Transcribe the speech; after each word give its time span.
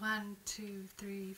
One, 0.00 0.34
two, 0.46 0.86
three. 0.96 1.36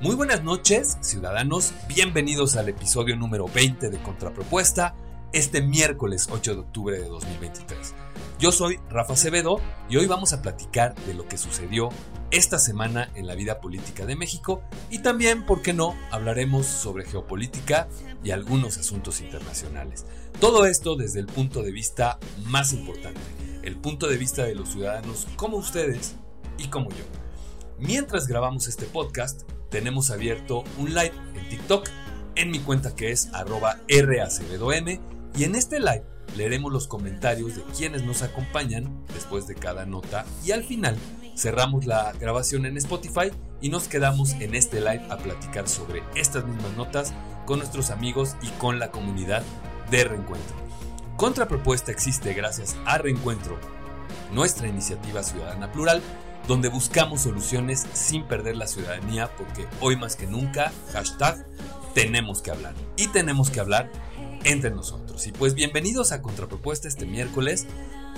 Muy 0.00 0.14
buenas 0.14 0.44
noches, 0.44 0.98
ciudadanos. 1.00 1.74
Bienvenidos 1.88 2.54
al 2.54 2.68
episodio 2.68 3.16
número 3.16 3.48
20 3.48 3.90
de 3.90 3.98
Contrapropuesta, 4.00 4.94
este 5.32 5.62
miércoles 5.62 6.28
8 6.30 6.54
de 6.54 6.60
octubre 6.60 6.96
de 6.96 7.08
2023. 7.08 7.94
Yo 8.38 8.52
soy 8.52 8.78
Rafa 8.88 9.14
Acevedo 9.14 9.60
y 9.90 9.96
hoy 9.96 10.06
vamos 10.06 10.32
a 10.32 10.42
platicar 10.42 10.94
de 11.06 11.14
lo 11.14 11.26
que 11.26 11.36
sucedió 11.36 11.88
esta 12.30 12.60
semana 12.60 13.10
en 13.16 13.26
la 13.26 13.34
vida 13.34 13.60
política 13.60 14.06
de 14.06 14.14
México 14.14 14.62
y 14.90 15.00
también, 15.00 15.44
¿por 15.44 15.60
qué 15.60 15.72
no?, 15.72 15.96
hablaremos 16.12 16.64
sobre 16.64 17.04
geopolítica 17.04 17.88
y 18.22 18.30
algunos 18.30 18.78
asuntos 18.78 19.20
internacionales. 19.20 20.06
Todo 20.38 20.66
esto 20.66 20.94
desde 20.94 21.18
el 21.18 21.26
punto 21.26 21.62
de 21.62 21.72
vista 21.72 22.20
más 22.44 22.72
importante, 22.72 23.20
el 23.64 23.74
punto 23.76 24.06
de 24.06 24.18
vista 24.18 24.44
de 24.44 24.54
los 24.54 24.68
ciudadanos 24.68 25.26
como 25.34 25.56
ustedes 25.56 26.14
y 26.58 26.68
como 26.68 26.90
yo. 26.90 27.04
Mientras 27.80 28.28
grabamos 28.28 28.68
este 28.68 28.86
podcast, 28.86 29.50
tenemos 29.68 30.12
abierto 30.12 30.62
un 30.78 30.94
live 30.94 31.12
en 31.34 31.48
TikTok 31.48 31.88
en 32.36 32.52
mi 32.52 32.60
cuenta 32.60 32.94
que 32.94 33.10
es 33.10 33.34
arroba 33.34 33.80
racebedom 33.88 35.00
y 35.36 35.42
en 35.42 35.56
este 35.56 35.80
live 35.80 36.04
leeremos 36.36 36.72
los 36.72 36.86
comentarios 36.86 37.56
de 37.56 37.62
quienes 37.76 38.04
nos 38.04 38.22
acompañan 38.22 39.04
después 39.14 39.46
de 39.46 39.54
cada 39.54 39.86
nota 39.86 40.24
y 40.44 40.52
al 40.52 40.64
final 40.64 40.96
cerramos 41.36 41.86
la 41.86 42.12
grabación 42.12 42.66
en 42.66 42.76
Spotify 42.76 43.30
y 43.60 43.68
nos 43.68 43.88
quedamos 43.88 44.32
en 44.32 44.54
este 44.54 44.80
live 44.80 45.06
a 45.10 45.18
platicar 45.18 45.68
sobre 45.68 46.02
estas 46.14 46.44
mismas 46.44 46.76
notas 46.76 47.12
con 47.46 47.58
nuestros 47.58 47.90
amigos 47.90 48.36
y 48.42 48.48
con 48.58 48.78
la 48.78 48.90
comunidad 48.90 49.42
de 49.90 50.04
Reencuentro. 50.04 50.56
Contrapropuesta 51.16 51.90
existe 51.90 52.34
gracias 52.34 52.76
a 52.84 52.98
Reencuentro, 52.98 53.58
nuestra 54.32 54.68
iniciativa 54.68 55.22
ciudadana 55.22 55.72
plural, 55.72 56.02
donde 56.46 56.68
buscamos 56.68 57.22
soluciones 57.22 57.86
sin 57.92 58.24
perder 58.24 58.56
la 58.56 58.66
ciudadanía 58.66 59.30
porque 59.36 59.66
hoy 59.80 59.96
más 59.96 60.16
que 60.16 60.26
nunca, 60.26 60.72
hashtag, 60.92 61.46
tenemos 61.94 62.42
que 62.42 62.50
hablar. 62.50 62.74
Y 62.96 63.08
tenemos 63.08 63.50
que 63.50 63.60
hablar 63.60 63.90
entre 64.44 64.70
nosotros. 64.70 65.26
Y 65.26 65.32
pues 65.32 65.54
bienvenidos 65.54 66.12
a 66.12 66.22
Contrapropuesta 66.22 66.88
este 66.88 67.06
miércoles. 67.06 67.66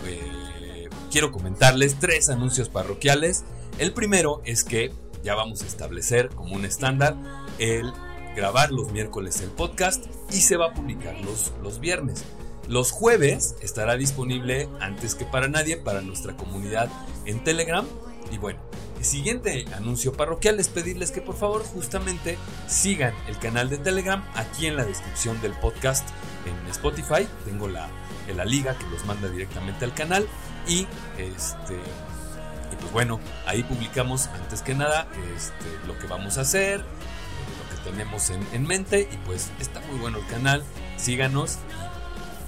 Eh, 0.06 0.88
quiero 1.10 1.32
comentarles 1.32 1.98
tres 1.98 2.28
anuncios 2.28 2.68
parroquiales. 2.68 3.44
El 3.78 3.92
primero 3.92 4.42
es 4.44 4.64
que 4.64 4.92
ya 5.22 5.34
vamos 5.34 5.62
a 5.62 5.66
establecer 5.66 6.28
como 6.30 6.54
un 6.54 6.64
estándar 6.64 7.16
el 7.58 7.92
grabar 8.34 8.70
los 8.70 8.92
miércoles 8.92 9.40
el 9.40 9.50
podcast 9.50 10.06
y 10.30 10.40
se 10.40 10.56
va 10.56 10.66
a 10.66 10.74
publicar 10.74 11.20
los, 11.20 11.52
los 11.62 11.80
viernes. 11.80 12.24
Los 12.68 12.92
jueves 12.92 13.56
estará 13.62 13.96
disponible 13.96 14.68
antes 14.80 15.14
que 15.14 15.24
para 15.24 15.48
nadie 15.48 15.76
para 15.76 16.00
nuestra 16.02 16.36
comunidad 16.36 16.88
en 17.24 17.42
Telegram. 17.42 17.84
Y 18.30 18.38
bueno, 18.38 18.60
siguiente 19.04 19.66
anuncio 19.74 20.12
parroquial 20.12 20.60
es 20.60 20.68
pedirles 20.68 21.10
que 21.10 21.20
por 21.20 21.36
favor 21.36 21.64
justamente 21.64 22.38
sigan 22.66 23.14
el 23.28 23.38
canal 23.38 23.68
de 23.70 23.78
Telegram 23.78 24.24
aquí 24.34 24.66
en 24.66 24.76
la 24.76 24.84
descripción 24.84 25.40
del 25.40 25.52
podcast 25.54 26.08
en 26.46 26.70
Spotify. 26.70 27.26
Tengo 27.44 27.68
la, 27.68 27.88
la 28.34 28.44
liga 28.44 28.76
que 28.76 28.86
los 28.86 29.04
manda 29.04 29.28
directamente 29.28 29.84
al 29.84 29.94
canal. 29.94 30.26
Y 30.66 30.86
este. 31.18 31.74
Y 32.72 32.76
pues 32.76 32.92
bueno, 32.92 33.18
ahí 33.46 33.62
publicamos 33.62 34.28
antes 34.28 34.62
que 34.62 34.74
nada 34.74 35.08
este, 35.36 35.86
lo 35.86 35.98
que 35.98 36.06
vamos 36.06 36.38
a 36.38 36.42
hacer, 36.42 36.78
lo 36.78 37.76
que 37.76 37.90
tenemos 37.90 38.30
en, 38.30 38.46
en 38.52 38.66
mente. 38.66 39.08
Y 39.10 39.16
pues 39.26 39.50
está 39.58 39.80
muy 39.80 39.98
bueno 39.98 40.18
el 40.18 40.26
canal. 40.26 40.62
Síganos 40.96 41.58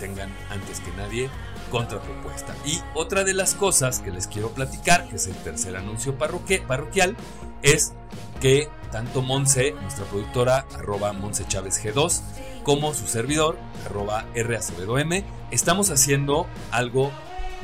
tengan 0.02 0.34
antes 0.50 0.80
que 0.80 0.90
nadie 0.96 1.30
contrapropuesta. 1.70 2.56
Y 2.66 2.80
otra 2.92 3.22
de 3.22 3.34
las 3.34 3.54
cosas 3.54 4.00
que 4.00 4.10
les 4.10 4.26
quiero 4.26 4.50
platicar, 4.50 5.08
que 5.08 5.14
es 5.14 5.28
el 5.28 5.36
tercer 5.36 5.76
anuncio 5.76 6.18
parroquial, 6.18 7.16
es 7.62 7.92
que 8.40 8.68
tanto 8.90 9.22
Monse, 9.22 9.70
nuestra 9.80 10.04
productora, 10.06 10.66
arroba 10.74 11.12
Monse 11.12 11.46
Chávez 11.46 11.80
G2, 11.82 12.20
como 12.64 12.94
su 12.94 13.06
servidor, 13.06 13.56
arroba 13.86 14.26
RACBDOM, 14.34 15.22
estamos 15.52 15.90
haciendo 15.90 16.48
algo, 16.72 17.12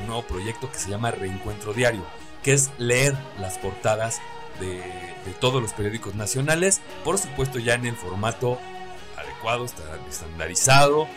un 0.01 0.07
nuevo 0.07 0.23
proyecto 0.23 0.71
que 0.71 0.79
se 0.79 0.91
llama 0.91 1.11
Reencuentro 1.11 1.75
Diario, 1.75 2.05
que 2.45 2.53
es 2.53 2.71
leer 2.79 3.17
las 3.41 3.59
portadas 3.59 4.21
de, 4.61 4.77
de 4.77 5.33
todos 5.41 5.61
los 5.61 5.73
periódicos 5.73 6.15
nacionales, 6.15 6.83
por 7.05 7.19
supuesto 7.19 7.59
ya 7.59 7.75
en 7.75 7.87
el 7.87 7.97
formato 7.97 8.61
adecuado, 9.17 9.67
estandarizado, 10.09 11.09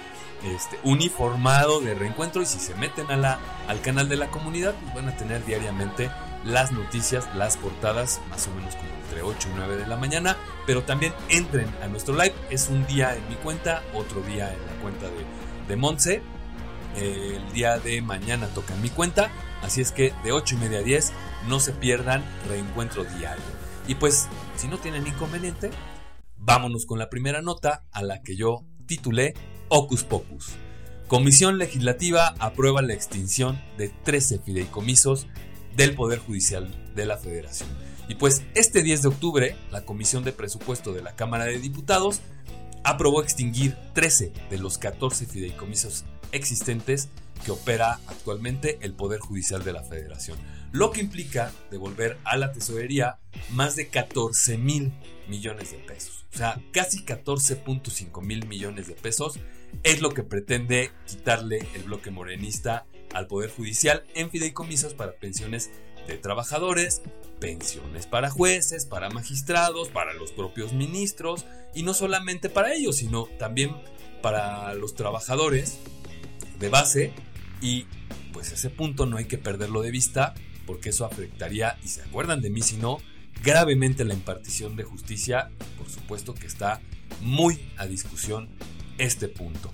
este, 0.43 0.79
uniformado 0.83 1.81
de 1.81 1.93
reencuentro 1.93 2.41
y 2.41 2.45
si 2.45 2.59
se 2.59 2.75
meten 2.75 3.11
a 3.11 3.39
al 3.67 3.81
canal 3.81 4.09
de 4.09 4.15
la 4.15 4.27
comunidad 4.27 4.73
pues 4.81 4.95
van 4.95 5.09
a 5.09 5.15
tener 5.15 5.45
diariamente 5.45 6.09
las 6.43 6.71
noticias, 6.71 7.27
las 7.35 7.57
portadas, 7.57 8.19
más 8.29 8.47
o 8.47 8.51
menos 8.55 8.75
como 8.75 8.89
entre 9.03 9.21
8 9.21 9.49
y 9.51 9.55
9 9.55 9.75
de 9.77 9.87
la 9.87 9.97
mañana, 9.97 10.37
pero 10.65 10.83
también 10.83 11.13
entren 11.29 11.67
a 11.83 11.87
nuestro 11.87 12.15
live, 12.15 12.33
es 12.49 12.69
un 12.69 12.85
día 12.87 13.15
en 13.15 13.27
mi 13.29 13.35
cuenta, 13.35 13.83
otro 13.93 14.21
día 14.21 14.51
en 14.51 14.65
la 14.65 14.81
cuenta 14.81 15.05
de, 15.05 15.25
de 15.67 15.75
Monse, 15.75 16.23
el 16.95 17.53
día 17.53 17.77
de 17.79 18.01
mañana 18.01 18.47
toca 18.47 18.73
en 18.73 18.81
mi 18.81 18.89
cuenta, 18.89 19.29
así 19.61 19.81
es 19.81 19.91
que 19.91 20.13
de 20.23 20.31
8 20.31 20.55
y 20.55 20.57
media 20.57 20.79
a 20.79 20.83
10 20.83 21.13
no 21.47 21.59
se 21.59 21.73
pierdan 21.73 22.23
reencuentro 22.47 23.03
diario. 23.03 23.43
Y 23.87 23.95
pues, 23.95 24.27
si 24.57 24.67
no 24.67 24.77
tienen 24.77 25.07
inconveniente, 25.07 25.71
vámonos 26.37 26.85
con 26.85 26.99
la 26.99 27.09
primera 27.09 27.41
nota 27.41 27.85
a 27.91 28.03
la 28.03 28.21
que 28.21 28.35
yo 28.35 28.65
titulé 28.85 29.33
Ocus 29.73 30.03
Pocus. 30.03 30.49
Comisión 31.07 31.57
Legislativa 31.57 32.35
aprueba 32.39 32.81
la 32.81 32.93
extinción 32.93 33.57
de 33.77 33.87
13 33.87 34.39
fideicomisos 34.39 35.27
del 35.77 35.95
Poder 35.95 36.19
Judicial 36.19 36.69
de 36.93 37.05
la 37.05 37.17
Federación. 37.17 37.69
Y 38.09 38.15
pues 38.15 38.43
este 38.53 38.83
10 38.83 39.03
de 39.03 39.07
octubre, 39.07 39.55
la 39.71 39.85
Comisión 39.85 40.25
de 40.25 40.33
Presupuesto 40.33 40.91
de 40.91 41.01
la 41.01 41.15
Cámara 41.15 41.45
de 41.45 41.57
Diputados 41.57 42.19
aprobó 42.83 43.21
extinguir 43.21 43.77
13 43.93 44.33
de 44.49 44.57
los 44.57 44.77
14 44.77 45.25
fideicomisos 45.25 46.03
existentes 46.33 47.07
que 47.45 47.51
opera 47.51 48.01
actualmente 48.07 48.77
el 48.81 48.91
Poder 48.91 49.21
Judicial 49.21 49.63
de 49.63 49.71
la 49.71 49.83
Federación, 49.83 50.37
lo 50.73 50.91
que 50.91 50.99
implica 50.99 51.49
devolver 51.71 52.17
a 52.25 52.35
la 52.35 52.51
tesorería 52.51 53.19
más 53.51 53.77
de 53.77 53.87
14 53.87 54.57
mil 54.57 54.91
millones 55.29 55.71
de 55.71 55.77
pesos, 55.77 56.25
o 56.33 56.37
sea, 56.37 56.61
casi 56.73 57.05
14.5 57.05 58.21
mil 58.21 58.45
millones 58.47 58.87
de 58.87 58.95
pesos 58.95 59.39
es 59.83 60.01
lo 60.01 60.11
que 60.11 60.23
pretende 60.23 60.91
quitarle 61.07 61.65
el 61.75 61.83
bloque 61.83 62.11
morenista 62.11 62.85
al 63.13 63.27
Poder 63.27 63.49
Judicial 63.49 64.03
en 64.15 64.29
fideicomisos 64.29 64.93
para 64.93 65.13
pensiones 65.13 65.71
de 66.07 66.17
trabajadores, 66.17 67.01
pensiones 67.39 68.07
para 68.07 68.29
jueces, 68.29 68.85
para 68.85 69.09
magistrados, 69.09 69.89
para 69.89 70.13
los 70.13 70.31
propios 70.31 70.73
ministros 70.73 71.45
y 71.73 71.83
no 71.83 71.93
solamente 71.93 72.49
para 72.49 72.73
ellos, 72.73 72.97
sino 72.97 73.25
también 73.37 73.75
para 74.21 74.73
los 74.73 74.95
trabajadores 74.95 75.79
de 76.59 76.69
base 76.69 77.13
y 77.61 77.85
pues 78.33 78.51
ese 78.51 78.69
punto 78.69 79.05
no 79.05 79.17
hay 79.17 79.25
que 79.25 79.37
perderlo 79.37 79.81
de 79.81 79.91
vista 79.91 80.33
porque 80.65 80.89
eso 80.89 81.05
afectaría, 81.05 81.77
y 81.83 81.87
se 81.87 82.01
acuerdan 82.01 82.41
de 82.41 82.49
mí 82.49 82.61
si 82.61 82.77
no, 82.77 82.99
gravemente 83.43 84.05
la 84.05 84.13
impartición 84.13 84.75
de 84.75 84.83
justicia, 84.83 85.49
por 85.77 85.89
supuesto 85.89 86.33
que 86.33 86.47
está 86.47 86.81
muy 87.19 87.59
a 87.77 87.87
discusión 87.87 88.49
este 89.01 89.27
punto. 89.27 89.71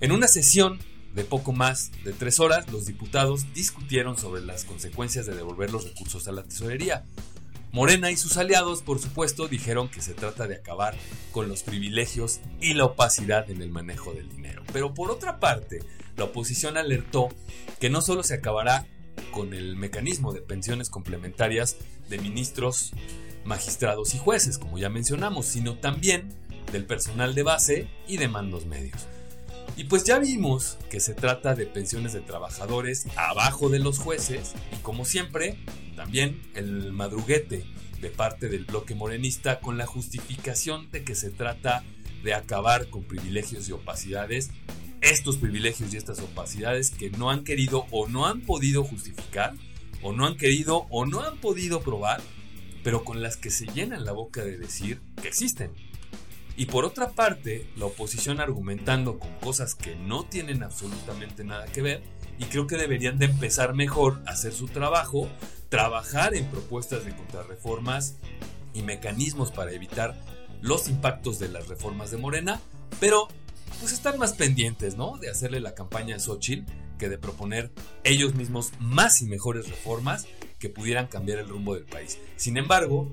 En 0.00 0.12
una 0.12 0.28
sesión 0.28 0.78
de 1.14 1.24
poco 1.24 1.52
más 1.52 1.90
de 2.04 2.12
tres 2.12 2.40
horas, 2.40 2.70
los 2.70 2.86
diputados 2.86 3.52
discutieron 3.54 4.18
sobre 4.18 4.42
las 4.42 4.64
consecuencias 4.64 5.26
de 5.26 5.34
devolver 5.34 5.70
los 5.70 5.84
recursos 5.84 6.28
a 6.28 6.32
la 6.32 6.42
tesorería. 6.42 7.04
Morena 7.70 8.10
y 8.10 8.16
sus 8.16 8.36
aliados, 8.36 8.82
por 8.82 8.98
supuesto, 8.98 9.46
dijeron 9.46 9.88
que 9.88 10.00
se 10.00 10.14
trata 10.14 10.46
de 10.46 10.56
acabar 10.56 10.96
con 11.32 11.48
los 11.48 11.62
privilegios 11.62 12.40
y 12.60 12.74
la 12.74 12.86
opacidad 12.86 13.50
en 13.50 13.62
el 13.62 13.70
manejo 13.70 14.12
del 14.12 14.28
dinero. 14.28 14.62
Pero 14.72 14.94
por 14.94 15.10
otra 15.10 15.38
parte, 15.38 15.80
la 16.16 16.24
oposición 16.24 16.76
alertó 16.76 17.28
que 17.78 17.90
no 17.90 18.00
solo 18.00 18.22
se 18.22 18.34
acabará 18.34 18.86
con 19.32 19.54
el 19.54 19.76
mecanismo 19.76 20.32
de 20.32 20.40
pensiones 20.40 20.90
complementarias 20.90 21.76
de 22.08 22.18
ministros, 22.18 22.92
magistrados 23.44 24.14
y 24.14 24.18
jueces, 24.18 24.58
como 24.58 24.78
ya 24.78 24.88
mencionamos, 24.88 25.46
sino 25.46 25.78
también 25.78 26.34
del 26.72 26.86
personal 26.86 27.34
de 27.34 27.42
base 27.42 27.88
y 28.06 28.16
de 28.16 28.28
mandos 28.28 28.66
medios. 28.66 29.06
Y 29.76 29.84
pues 29.84 30.02
ya 30.04 30.18
vimos 30.18 30.76
que 30.90 30.98
se 30.98 31.14
trata 31.14 31.54
de 31.54 31.66
pensiones 31.66 32.12
de 32.12 32.20
trabajadores 32.20 33.06
abajo 33.16 33.68
de 33.68 33.78
los 33.78 33.98
jueces 33.98 34.54
y 34.72 34.76
como 34.82 35.04
siempre, 35.04 35.56
también 35.94 36.42
el 36.54 36.92
madruguete 36.92 37.64
de 38.00 38.10
parte 38.10 38.48
del 38.48 38.64
bloque 38.64 38.94
morenista 38.94 39.60
con 39.60 39.78
la 39.78 39.86
justificación 39.86 40.90
de 40.90 41.04
que 41.04 41.14
se 41.14 41.30
trata 41.30 41.84
de 42.22 42.34
acabar 42.34 42.88
con 42.90 43.04
privilegios 43.04 43.68
y 43.68 43.72
opacidades, 43.72 44.50
estos 45.00 45.36
privilegios 45.36 45.94
y 45.94 45.96
estas 45.96 46.18
opacidades 46.20 46.90
que 46.90 47.10
no 47.10 47.30
han 47.30 47.44
querido 47.44 47.86
o 47.92 48.08
no 48.08 48.26
han 48.26 48.40
podido 48.40 48.82
justificar, 48.82 49.54
o 50.02 50.12
no 50.12 50.26
han 50.26 50.36
querido 50.36 50.86
o 50.90 51.06
no 51.06 51.22
han 51.22 51.38
podido 51.38 51.80
probar, 51.80 52.20
pero 52.82 53.04
con 53.04 53.22
las 53.22 53.36
que 53.36 53.50
se 53.50 53.66
llenan 53.66 54.04
la 54.04 54.12
boca 54.12 54.44
de 54.44 54.58
decir 54.58 55.00
que 55.20 55.28
existen. 55.28 55.70
Y 56.58 56.66
por 56.66 56.84
otra 56.84 57.12
parte, 57.12 57.70
la 57.76 57.86
oposición 57.86 58.40
argumentando 58.40 59.20
con 59.20 59.32
cosas 59.36 59.76
que 59.76 59.94
no 59.94 60.24
tienen 60.24 60.64
absolutamente 60.64 61.44
nada 61.44 61.66
que 61.66 61.82
ver 61.82 62.02
y 62.36 62.46
creo 62.46 62.66
que 62.66 62.76
deberían 62.76 63.16
de 63.16 63.26
empezar 63.26 63.74
mejor 63.74 64.20
a 64.26 64.32
hacer 64.32 64.52
su 64.52 64.66
trabajo, 64.66 65.28
trabajar 65.68 66.34
en 66.34 66.50
propuestas 66.50 67.04
de 67.04 67.14
contrarreformas 67.14 68.16
y 68.74 68.82
mecanismos 68.82 69.52
para 69.52 69.70
evitar 69.70 70.20
los 70.60 70.88
impactos 70.88 71.38
de 71.38 71.48
las 71.48 71.68
reformas 71.68 72.10
de 72.10 72.16
Morena, 72.16 72.60
pero 72.98 73.28
pues 73.78 73.92
están 73.92 74.18
más 74.18 74.32
pendientes, 74.32 74.96
¿no? 74.96 75.16
De 75.16 75.30
hacerle 75.30 75.60
la 75.60 75.76
campaña 75.76 76.16
a 76.16 76.18
Xochitl 76.18 76.68
que 76.98 77.08
de 77.08 77.18
proponer 77.18 77.70
ellos 78.02 78.34
mismos 78.34 78.72
más 78.80 79.22
y 79.22 79.26
mejores 79.26 79.68
reformas 79.68 80.26
que 80.58 80.70
pudieran 80.70 81.06
cambiar 81.06 81.38
el 81.38 81.48
rumbo 81.48 81.76
del 81.76 81.84
país. 81.84 82.18
Sin 82.34 82.56
embargo, 82.56 83.12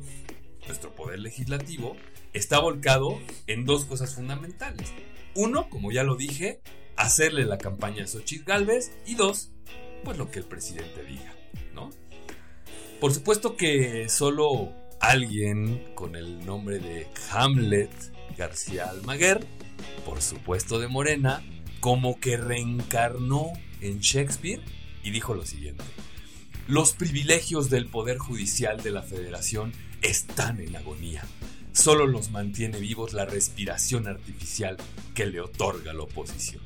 nuestro 0.65 0.95
poder 0.95 1.19
legislativo 1.19 1.95
está 2.35 2.59
volcado 2.59 3.19
en 3.47 3.65
dos 3.65 3.85
cosas 3.85 4.13
fundamentales. 4.13 4.93
Uno, 5.35 5.69
como 5.69 5.91
ya 5.91 6.03
lo 6.03 6.15
dije, 6.15 6.61
hacerle 6.97 7.45
la 7.45 7.57
campaña 7.57 8.03
a 8.03 8.07
Xochitl 8.07 8.43
Galvez 8.43 8.91
y 9.05 9.15
dos, 9.15 9.51
pues 10.03 10.17
lo 10.17 10.29
que 10.29 10.39
el 10.39 10.45
presidente 10.45 11.03
diga, 11.03 11.33
¿no? 11.73 11.89
Por 12.99 13.13
supuesto 13.13 13.55
que 13.55 14.09
solo 14.09 14.73
alguien 14.99 15.93
con 15.95 16.15
el 16.15 16.45
nombre 16.45 16.79
de 16.79 17.07
Hamlet 17.31 17.91
García 18.38 18.89
Almaguer, 18.89 19.45
por 20.05 20.21
supuesto 20.21 20.79
de 20.79 20.88
Morena, 20.88 21.41
como 21.79 22.19
que 22.19 22.35
reencarnó 22.35 23.53
en 23.79 23.99
Shakespeare 23.99 24.61
y 25.03 25.11
dijo 25.11 25.35
lo 25.35 25.45
siguiente. 25.45 25.83
Los 26.67 26.93
privilegios 26.93 27.69
del 27.69 27.88
Poder 27.88 28.17
Judicial 28.17 28.81
de 28.81 28.91
la 28.91 29.03
Federación 29.03 29.71
están 30.01 30.59
en 30.59 30.75
agonía. 30.75 31.23
Solo 31.75 32.07
los 32.07 32.31
mantiene 32.31 32.80
vivos 32.80 33.12
la 33.12 33.25
respiración 33.25 34.07
artificial 34.07 34.77
que 35.13 35.25
le 35.25 35.42
otorga 35.42 35.94
la 35.94 36.04
oposición. 36.04 36.63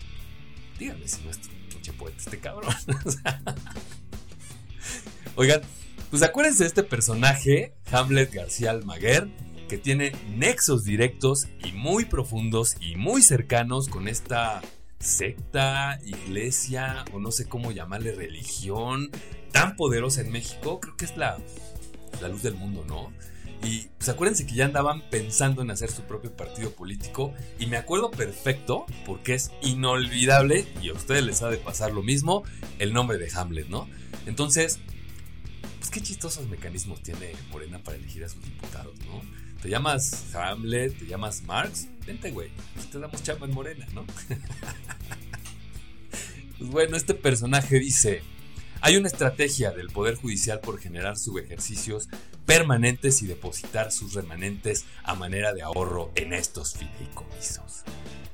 Díganme 0.77 1.07
si 1.07 1.23
no 1.23 1.31
es 1.31 1.39
pinche 1.67 1.91
poeta 1.93 2.17
este 2.19 2.39
cabrón. 2.39 2.73
Oigan, 5.35 5.61
pues 6.11 6.21
acuérdense 6.21 6.63
de 6.63 6.67
este 6.67 6.83
personaje, 6.83 7.73
Hamlet 7.91 8.31
García 8.31 8.69
Almaguer, 8.69 9.27
que 9.67 9.79
tiene 9.79 10.11
nexos 10.35 10.83
directos 10.83 11.47
y 11.65 11.71
muy 11.71 12.05
profundos 12.05 12.77
y 12.79 12.95
muy 12.95 13.23
cercanos 13.23 13.89
con 13.89 14.07
esta 14.07 14.61
secta, 14.99 15.99
iglesia 16.05 17.03
o 17.13 17.19
no 17.19 17.31
sé 17.31 17.47
cómo 17.47 17.71
llamarle 17.71 18.11
religión 18.13 19.09
tan 19.51 19.75
poderosa 19.75 20.21
en 20.21 20.31
México. 20.31 20.79
Creo 20.79 20.95
que 20.95 21.05
es 21.05 21.17
la, 21.17 21.39
la 22.21 22.27
luz 22.27 22.43
del 22.43 22.53
mundo, 22.53 22.85
¿no? 22.87 23.11
Y 23.63 23.87
pues 23.97 24.09
acuérdense 24.09 24.45
que 24.45 24.55
ya 24.55 24.65
andaban 24.65 25.01
pensando 25.09 25.61
en 25.61 25.71
hacer 25.71 25.91
su 25.91 26.03
propio 26.03 26.35
partido 26.35 26.71
político. 26.71 27.33
Y 27.59 27.67
me 27.67 27.77
acuerdo 27.77 28.11
perfecto, 28.11 28.85
porque 29.05 29.33
es 29.33 29.51
inolvidable, 29.61 30.67
y 30.81 30.89
a 30.89 30.93
ustedes 30.93 31.23
les 31.23 31.41
ha 31.41 31.49
de 31.49 31.57
pasar 31.57 31.91
lo 31.91 32.01
mismo, 32.01 32.43
el 32.79 32.93
nombre 32.93 33.17
de 33.17 33.29
Hamlet, 33.33 33.67
¿no? 33.67 33.89
Entonces, 34.25 34.79
pues 35.79 35.89
qué 35.89 36.01
chistosos 36.01 36.47
mecanismos 36.47 37.01
tiene 37.01 37.33
Morena 37.51 37.79
para 37.79 37.97
elegir 37.97 38.23
a 38.23 38.29
sus 38.29 38.43
diputados, 38.43 38.97
¿no? 39.05 39.21
Te 39.61 39.69
llamas 39.69 40.33
Hamlet, 40.35 40.97
te 40.97 41.05
llamas 41.05 41.43
Marx, 41.43 41.87
vente, 42.05 42.31
güey, 42.31 42.49
pues 42.75 42.89
te 42.89 42.99
damos 42.99 43.21
chapa 43.23 43.45
en 43.45 43.53
Morena, 43.53 43.85
¿no? 43.93 44.05
pues 46.57 46.69
bueno, 46.69 46.95
este 46.95 47.13
personaje 47.13 47.77
dice, 47.77 48.21
hay 48.81 48.95
una 48.95 49.07
estrategia 49.07 49.71
del 49.71 49.89
Poder 49.89 50.15
Judicial 50.15 50.59
por 50.61 50.79
generar 50.79 51.17
subejercicios 51.17 52.07
permanentes 52.45 53.21
y 53.21 53.27
depositar 53.27 53.91
sus 53.91 54.13
remanentes 54.13 54.85
a 55.03 55.15
manera 55.15 55.53
de 55.53 55.61
ahorro 55.61 56.11
en 56.15 56.33
estos 56.33 56.73
fideicomisos. 56.73 57.83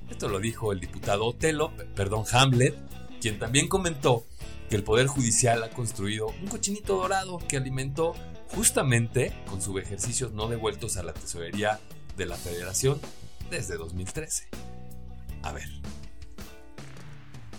Esto 0.10 0.30
lo 0.30 0.40
dijo 0.40 0.72
el 0.72 0.80
diputado 0.80 1.26
Otelo, 1.26 1.72
perdón, 1.96 2.26
Hamlet, 2.32 2.76
quien 3.20 3.40
también 3.40 3.68
comentó 3.68 4.26
que 4.70 4.76
el 4.76 4.84
Poder 4.84 5.08
Judicial 5.08 5.64
ha 5.64 5.72
construido 5.72 6.28
un 6.28 6.48
cochinito 6.48 6.96
dorado 6.96 7.40
que 7.40 7.58
alimentó 7.58 8.14
justamente 8.50 9.34
con 9.48 9.62
subejercicios 9.62 10.32
no 10.32 10.48
devueltos 10.48 10.98
a 10.98 11.04
la 11.04 11.14
tesorería 11.14 11.80
de 12.18 12.26
la 12.28 12.36
Federación 12.36 13.00
desde 13.50 13.78
2013. 13.78 14.48
A 15.42 15.52
ver. 15.52 15.70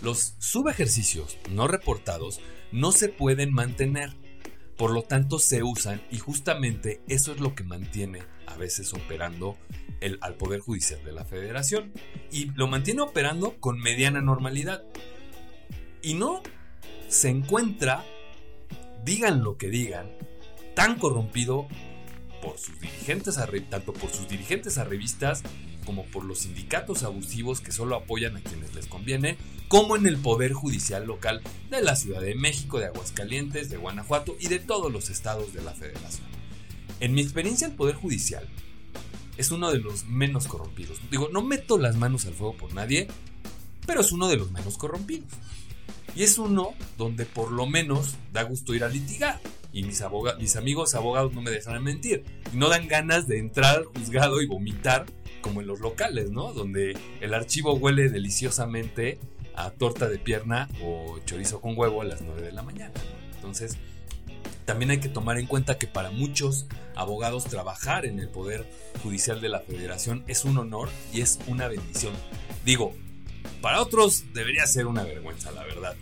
Los 0.01 0.35
subejercicios 0.39 1.37
no 1.49 1.67
reportados 1.67 2.39
no 2.71 2.91
se 2.91 3.09
pueden 3.09 3.53
mantener, 3.53 4.13
por 4.77 4.91
lo 4.91 5.01
tanto 5.01 5.39
se 5.39 5.63
usan 5.63 6.01
y 6.11 6.19
justamente 6.19 7.01
eso 7.07 7.31
es 7.31 7.39
lo 7.39 7.55
que 7.55 7.63
mantiene 7.63 8.23
a 8.45 8.55
veces 8.55 8.93
operando 8.93 9.57
el, 10.01 10.17
al 10.21 10.35
Poder 10.35 10.59
Judicial 10.59 11.03
de 11.03 11.11
la 11.11 11.25
Federación 11.25 11.91
y 12.31 12.51
lo 12.51 12.67
mantiene 12.67 13.01
operando 13.01 13.55
con 13.59 13.79
mediana 13.79 14.21
normalidad. 14.21 14.83
Y 16.01 16.13
no 16.13 16.43
se 17.07 17.29
encuentra, 17.29 18.05
digan 19.03 19.43
lo 19.43 19.57
que 19.57 19.69
digan, 19.69 20.11
tan 20.75 20.97
corrompido 20.99 21.67
por 22.41 22.57
sus 22.57 22.79
dirigentes, 22.79 23.39
tanto 23.69 23.93
por 23.93 24.11
sus 24.11 24.27
dirigentes 24.27 24.77
a 24.77 24.83
revistas 24.83 25.43
como 25.87 26.03
por 26.03 26.25
los 26.25 26.39
sindicatos 26.39 27.03
abusivos 27.03 27.61
que 27.61 27.71
solo 27.71 27.95
apoyan 27.95 28.35
a 28.35 28.41
quienes 28.41 28.75
les 28.75 28.87
conviene, 28.87 29.37
como 29.69 29.95
en 29.95 30.05
el 30.05 30.17
Poder 30.17 30.51
Judicial 30.51 31.07
local 31.07 31.41
de 31.69 31.81
la 31.81 31.95
Ciudad 31.95 32.19
de 32.19 32.35
México, 32.35 32.77
de 32.77 32.87
Aguascalientes, 32.87 33.69
de 33.69 33.77
Guanajuato 33.77 34.35
y 34.37 34.49
de 34.49 34.59
todos 34.59 34.91
los 34.91 35.09
estados 35.09 35.53
de 35.53 35.61
la 35.61 35.71
Federación. 35.73 36.27
En 36.99 37.13
mi 37.13 37.21
experiencia, 37.21 37.67
el 37.67 37.73
Poder 37.73 37.95
Judicial 37.95 38.45
es 39.37 39.49
uno 39.51 39.71
de 39.71 39.79
los 39.79 40.03
menos 40.07 40.47
corrompidos. 40.47 40.99
Digo, 41.09 41.29
no 41.31 41.41
meto 41.41 41.77
las 41.77 41.95
manos 41.95 42.25
al 42.25 42.33
fuego 42.33 42.57
por 42.57 42.73
nadie, 42.73 43.07
pero 43.85 44.01
es 44.01 44.11
uno 44.11 44.27
de 44.27 44.35
los 44.35 44.51
menos 44.51 44.77
corrompidos. 44.77 45.29
Y 46.17 46.23
es 46.23 46.37
uno 46.37 46.73
donde 46.97 47.25
por 47.25 47.53
lo 47.53 47.65
menos 47.65 48.15
da 48.33 48.43
gusto 48.43 48.75
ir 48.75 48.83
a 48.83 48.89
litigar. 48.89 49.39
Y 49.71 49.83
mis, 49.83 50.03
mis 50.37 50.55
amigos 50.57 50.95
abogados 50.95 51.33
no 51.33 51.41
me 51.41 51.51
dejan 51.51 51.81
mentir. 51.81 52.25
Y 52.51 52.57
no 52.57 52.67
dan 52.67 52.89
ganas 52.89 53.25
de 53.25 53.37
entrar 53.37 53.85
juzgado 53.85 54.41
y 54.41 54.47
vomitar 54.47 55.05
como 55.41 55.61
en 55.61 55.67
los 55.67 55.79
locales, 55.79 56.31
¿no? 56.31 56.53
Donde 56.53 56.97
el 57.21 57.33
archivo 57.33 57.73
huele 57.73 58.09
deliciosamente 58.09 59.19
a 59.55 59.71
torta 59.71 60.07
de 60.07 60.19
pierna 60.19 60.69
o 60.83 61.19
chorizo 61.25 61.61
con 61.61 61.77
huevo 61.77 62.01
a 62.01 62.05
las 62.05 62.21
9 62.21 62.41
de 62.41 62.51
la 62.51 62.61
mañana. 62.61 62.93
Entonces, 63.35 63.77
también 64.65 64.91
hay 64.91 64.99
que 64.99 65.09
tomar 65.09 65.37
en 65.37 65.47
cuenta 65.47 65.77
que 65.77 65.87
para 65.87 66.11
muchos 66.11 66.67
abogados 66.95 67.45
trabajar 67.45 68.05
en 68.05 68.19
el 68.19 68.29
Poder 68.29 68.65
Judicial 69.01 69.41
de 69.41 69.49
la 69.49 69.61
Federación 69.61 70.23
es 70.27 70.45
un 70.45 70.57
honor 70.57 70.89
y 71.13 71.21
es 71.21 71.39
una 71.47 71.67
bendición. 71.67 72.13
Digo, 72.65 72.93
para 73.61 73.81
otros 73.81 74.25
debería 74.33 74.67
ser 74.67 74.87
una 74.87 75.03
vergüenza, 75.03 75.51
la 75.51 75.63
verdad 75.63 75.95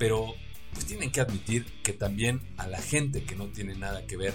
pero 0.00 0.34
pues 0.72 0.86
tienen 0.86 1.12
que 1.12 1.20
admitir 1.20 1.66
que 1.84 1.92
también 1.92 2.40
a 2.56 2.66
la 2.66 2.80
gente 2.80 3.22
que 3.22 3.36
no 3.36 3.48
tiene 3.48 3.74
nada 3.74 4.06
que 4.06 4.16
ver, 4.16 4.32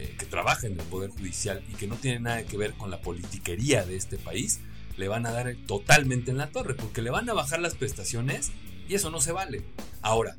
eh, 0.00 0.14
que 0.18 0.26
trabaja 0.26 0.66
en 0.66 0.78
el 0.78 0.86
Poder 0.86 1.10
Judicial 1.10 1.62
y 1.68 1.74
que 1.74 1.86
no 1.86 1.96
tiene 1.96 2.20
nada 2.20 2.42
que 2.44 2.56
ver 2.56 2.74
con 2.74 2.90
la 2.90 3.00
politiquería 3.00 3.84
de 3.84 3.96
este 3.96 4.18
país, 4.18 4.60
le 4.96 5.08
van 5.08 5.26
a 5.26 5.32
dar 5.32 5.54
totalmente 5.66 6.30
en 6.30 6.38
la 6.38 6.50
torre, 6.50 6.74
porque 6.74 7.02
le 7.02 7.10
van 7.10 7.28
a 7.28 7.34
bajar 7.34 7.60
las 7.60 7.74
prestaciones 7.74 8.50
y 8.88 8.94
eso 8.94 9.10
no 9.10 9.20
se 9.20 9.32
vale. 9.32 9.62
Ahora, 10.02 10.36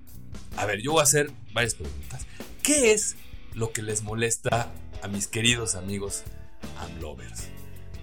a 0.58 0.65
ver, 0.65 0.82
yo 0.82 0.94
voy 0.94 1.01
a 1.01 1.03
hacer 1.03 1.32
varias 1.53 1.75
preguntas. 1.75 2.25
¿Qué 2.62 2.91
es 2.91 3.15
lo 3.53 3.72
que 3.72 3.82
les 3.82 4.03
molesta 4.03 4.72
a 5.01 5.08
mis 5.08 5.27
queridos 5.27 5.75
amigos 5.75 6.24
AMLovers? 6.80 7.48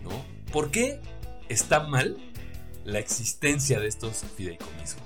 ¿No? 0.03 0.25
¿Por 0.53 0.71
qué 0.71 1.01
está 1.49 1.81
mal 1.81 2.17
la 2.85 2.99
existencia 2.99 3.81
de 3.81 3.89
estos 3.89 4.25
fideicomisos? 4.37 4.99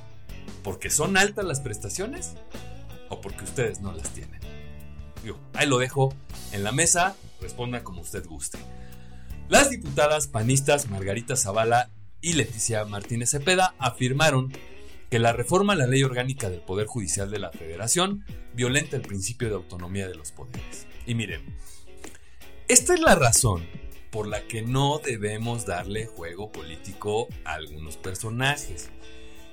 porque 0.63 0.91
son 0.91 1.17
altas 1.17 1.45
las 1.45 1.61
prestaciones 1.61 2.35
o 3.09 3.21
porque 3.21 3.45
ustedes 3.45 3.81
no 3.81 3.93
las 3.93 4.11
tienen. 4.11 4.42
Ahí 5.55 5.67
lo 5.67 5.79
dejo 5.79 6.15
en 6.53 6.65
la 6.65 6.73
mesa, 6.73 7.17
responda 7.41 7.83
como 7.83 8.03
usted 8.03 8.27
guste. 8.27 8.59
Las 9.49 9.71
diputadas 9.71 10.29
panistas 10.29 10.89
Margarita 10.89 11.37
Zavala 11.37 11.91
y 12.21 12.35
Leticia 12.35 12.85
Martínez 12.85 13.31
Cepeda 13.31 13.75
afirmaron 13.79 14.53
que 15.11 15.19
la 15.19 15.33
reforma 15.33 15.75
a 15.75 15.77
la 15.77 15.87
ley 15.87 16.03
orgánica 16.05 16.49
del 16.49 16.63
Poder 16.63 16.87
Judicial 16.87 17.31
de 17.31 17.39
la 17.39 17.51
Federación 17.51 18.25
violenta 18.55 18.97
el 18.97 19.03
principio 19.03 19.49
de 19.49 19.57
autonomía 19.57 20.09
de 20.09 20.15
los 20.15 20.33
poderes. 20.33 20.87
Y 21.07 21.15
miren, 21.15 21.55
esta 22.69 22.95
es 22.95 23.01
la 23.01 23.15
razón 23.15 23.67
por 24.11 24.27
la 24.27 24.47
que 24.47 24.63
no 24.63 24.99
debemos 24.99 25.67
darle 25.67 26.07
juego 26.07 26.51
político 26.51 27.29
a 27.45 27.55
algunos 27.55 27.97
personajes. 27.97 28.91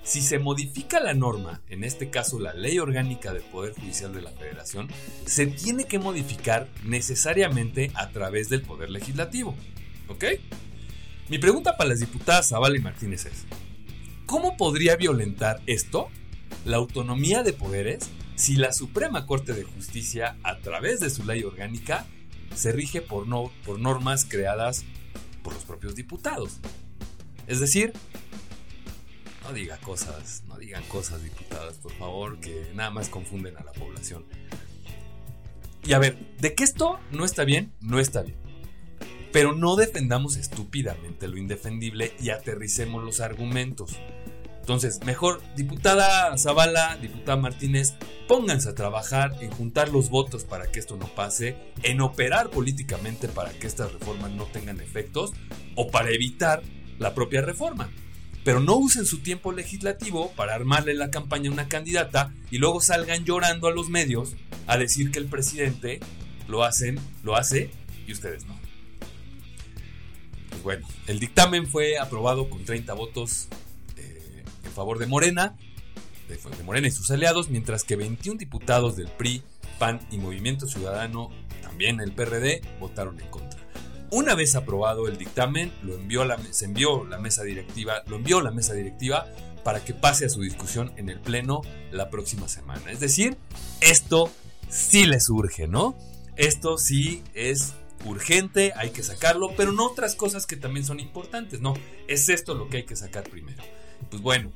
Si 0.03 0.22
se 0.22 0.39
modifica 0.39 1.00
la 1.00 1.13
norma, 1.13 1.62
en 1.70 1.84
este 1.84 2.10
caso 2.10 2.39
la 2.39 2.53
ley 2.53 2.79
orgánica 2.79 3.34
del 3.34 3.44
Poder 3.44 3.74
Judicial 3.74 4.13
de 4.13 4.22
la 4.22 4.32
Federación, 4.32 4.88
se 5.25 5.46
tiene 5.46 5.86
que 5.86 6.00
modificar 6.00 6.68
necesariamente 6.84 7.91
a 7.94 8.10
través 8.10 8.50
del 8.50 8.62
Poder 8.62 8.89
Legislativo. 8.89 9.56
¿Ok? 10.08 10.25
Mi 11.29 11.38
pregunta 11.38 11.77
para 11.77 11.89
las 11.89 12.00
diputadas 12.00 12.50
Zavala 12.50 12.77
y 12.77 12.82
Martínez 12.82 13.25
es, 13.25 13.46
¿cómo 14.25 14.58
podría 14.58 14.96
violentar 14.96 15.62
esto 15.68 16.10
la 16.65 16.77
autonomía 16.77 17.44
de 17.44 17.53
poderes 17.53 18.10
si 18.36 18.56
la 18.56 18.72
Suprema 18.72 19.25
Corte 19.25 19.53
de 19.53 19.63
Justicia, 19.63 20.38
a 20.44 20.60
través 20.60 21.01
de 21.01 21.10
su 21.10 21.25
ley 21.25 21.44
orgánica, 21.44 22.06
se 22.56 22.72
rige 22.72 23.01
por, 23.01 23.27
por 23.65 23.79
normas 23.79 24.25
creadas 24.25 24.86
por 25.44 25.53
los 25.53 25.65
propios 25.65 25.94
diputados. 25.94 26.60
Es 27.48 27.60
decir, 27.60 27.94
no 29.50 29.56
diga 29.56 29.77
cosas, 29.77 30.44
no 30.48 30.58
digan 30.58 30.84
cosas 30.84 31.24
diputadas, 31.24 31.77
por 31.77 31.91
favor, 31.94 32.39
que 32.39 32.72
nada 32.75 32.91
más 32.91 33.10
confunden 33.10 33.58
a 33.58 33.63
la 33.63 33.72
población. 33.72 34.24
Y 35.84 35.94
a 35.94 36.00
ver, 36.00 36.20
de 36.39 36.53
que 36.53 36.63
esto 36.63 37.00
no 37.12 37.25
está 37.25 37.46
bien, 37.46 37.74
no 37.82 38.00
está 38.00 38.22
bien. 38.22 38.38
Pero 39.32 39.56
no 39.56 39.75
defendamos 39.75 40.38
estúpidamente 40.38 41.27
lo 41.27 41.38
indefendible 41.38 42.13
y 42.20 42.29
aterricemos 42.29 43.03
los 43.03 43.22
argumentos. 43.22 43.98
Entonces, 44.60 45.03
mejor, 45.03 45.41
diputada 45.56 46.38
Zavala, 46.38 46.98
diputada 46.98 47.38
Martínez, 47.38 47.96
pónganse 48.27 48.70
a 48.70 48.75
trabajar 48.75 49.36
en 49.41 49.50
juntar 49.50 49.89
los 49.89 50.12
votos 50.12 50.44
para 50.44 50.72
que 50.72 50.77
esto 50.77 50.96
no 50.96 51.08
pase, 51.08 51.58
en 51.82 52.01
operar 52.01 52.51
políticamente 52.51 53.27
para 53.27 53.51
que 53.51 53.65
estas 53.65 53.94
reformas 53.94 54.29
no 54.29 54.44
tengan 54.46 54.79
efectos 54.79 55.32
o 55.75 55.89
para 55.89 56.12
evitar 56.12 56.62
la 57.00 57.15
propia 57.15 57.41
reforma. 57.41 57.89
Pero 58.43 58.60
no 58.60 58.75
usen 58.77 59.05
su 59.05 59.19
tiempo 59.19 59.51
legislativo 59.51 60.31
para 60.31 60.55
armarle 60.55 60.93
la 60.93 61.12
campaña 61.12 61.50
a 61.50 61.53
una 61.53 61.67
candidata 61.67 62.34
y 62.51 62.58
luego 62.58 62.81
salgan 62.81 63.25
llorando 63.25 63.67
a 63.67 63.72
los 63.72 63.89
medios 63.89 64.36
a 64.67 64.77
decir 64.77 65.12
que 65.12 65.19
el 65.19 65.25
presidente 65.25 66.00
lo 66.48 66.63
hacen, 66.63 67.00
lo 67.24 67.36
hace 67.36 67.69
y 68.08 68.12
ustedes 68.12 68.46
no. 68.46 68.60
Pues 70.50 70.63
bueno, 70.63 70.88
el 71.08 71.19
dictamen 71.19 71.67
fue 71.67 71.98
aprobado 71.98 72.50
con 72.50 72.65
30 72.65 72.93
votos 72.93 73.48
eh, 73.98 74.43
en 74.63 74.72
favor 74.72 75.00
de 75.00 75.05
Morena, 75.05 75.55
de, 76.27 76.36
de 76.36 76.63
Morena 76.63 76.88
y 76.88 76.91
sus 76.91 77.12
aliados, 77.12 77.50
mientras 77.50 77.84
que 77.84 77.96
21 77.96 78.38
diputados 78.38 78.96
del 78.96 79.08
PRI, 79.08 79.43
PAN 79.77 80.00
y 80.12 80.17
Movimiento 80.17 80.67
Ciudadano, 80.67 81.31
también 81.62 82.01
el 82.01 82.12
PRD, 82.12 82.62
votaron 82.79 83.19
en 83.19 83.29
contra. 83.29 83.59
Una 84.12 84.34
vez 84.34 84.56
aprobado 84.56 85.08
el 85.08 85.18
dictamen, 85.18 85.72
lo 85.84 85.94
envió 85.96 86.25
la, 86.25 86.39
se 86.51 86.66
envió 86.66 87.06
la 87.06 87.20
mesa 87.20 87.44
directiva, 87.44 88.04
lo 88.08 88.16
envió 88.16 88.42
la 88.42 88.51
mesa 88.51 88.74
directiva 88.74 89.28
para 89.63 89.84
que 89.84 89.94
pase 89.94 90.25
a 90.25 90.30
su 90.30 90.42
discusión 90.42 90.92
en 90.98 91.10
el 91.10 91.20
pleno 91.20 91.62
la 91.92 92.10
próxima 92.10 92.48
semana. 92.48 92.92
Es 92.92 93.00
decir, 93.00 93.38
esto 93.82 94.32
sí 94.68 95.06
les 95.06 95.30
urge, 95.30 95.68
¿no? 95.68 95.96
Esto 96.38 96.78
sí 96.78 97.24
es 97.34 97.74
urgente, 98.06 98.72
hay 98.75 98.92
que 98.92 99.04
sacarlo, 99.04 99.51
pero 99.56 99.74
no 99.74 99.86
otras 99.86 100.16
cosas 100.16 100.48
que 100.48 100.56
también 100.56 100.86
son 100.86 101.00
importantes, 101.00 101.60
no, 101.60 101.74
es 102.08 102.30
esto 102.30 102.56
lo 102.56 102.70
que 102.70 102.78
hay 102.78 102.86
que 102.86 102.96
sacar 102.96 103.24
primero. 103.30 103.62
Pues 104.10 104.22
bueno, 104.22 104.51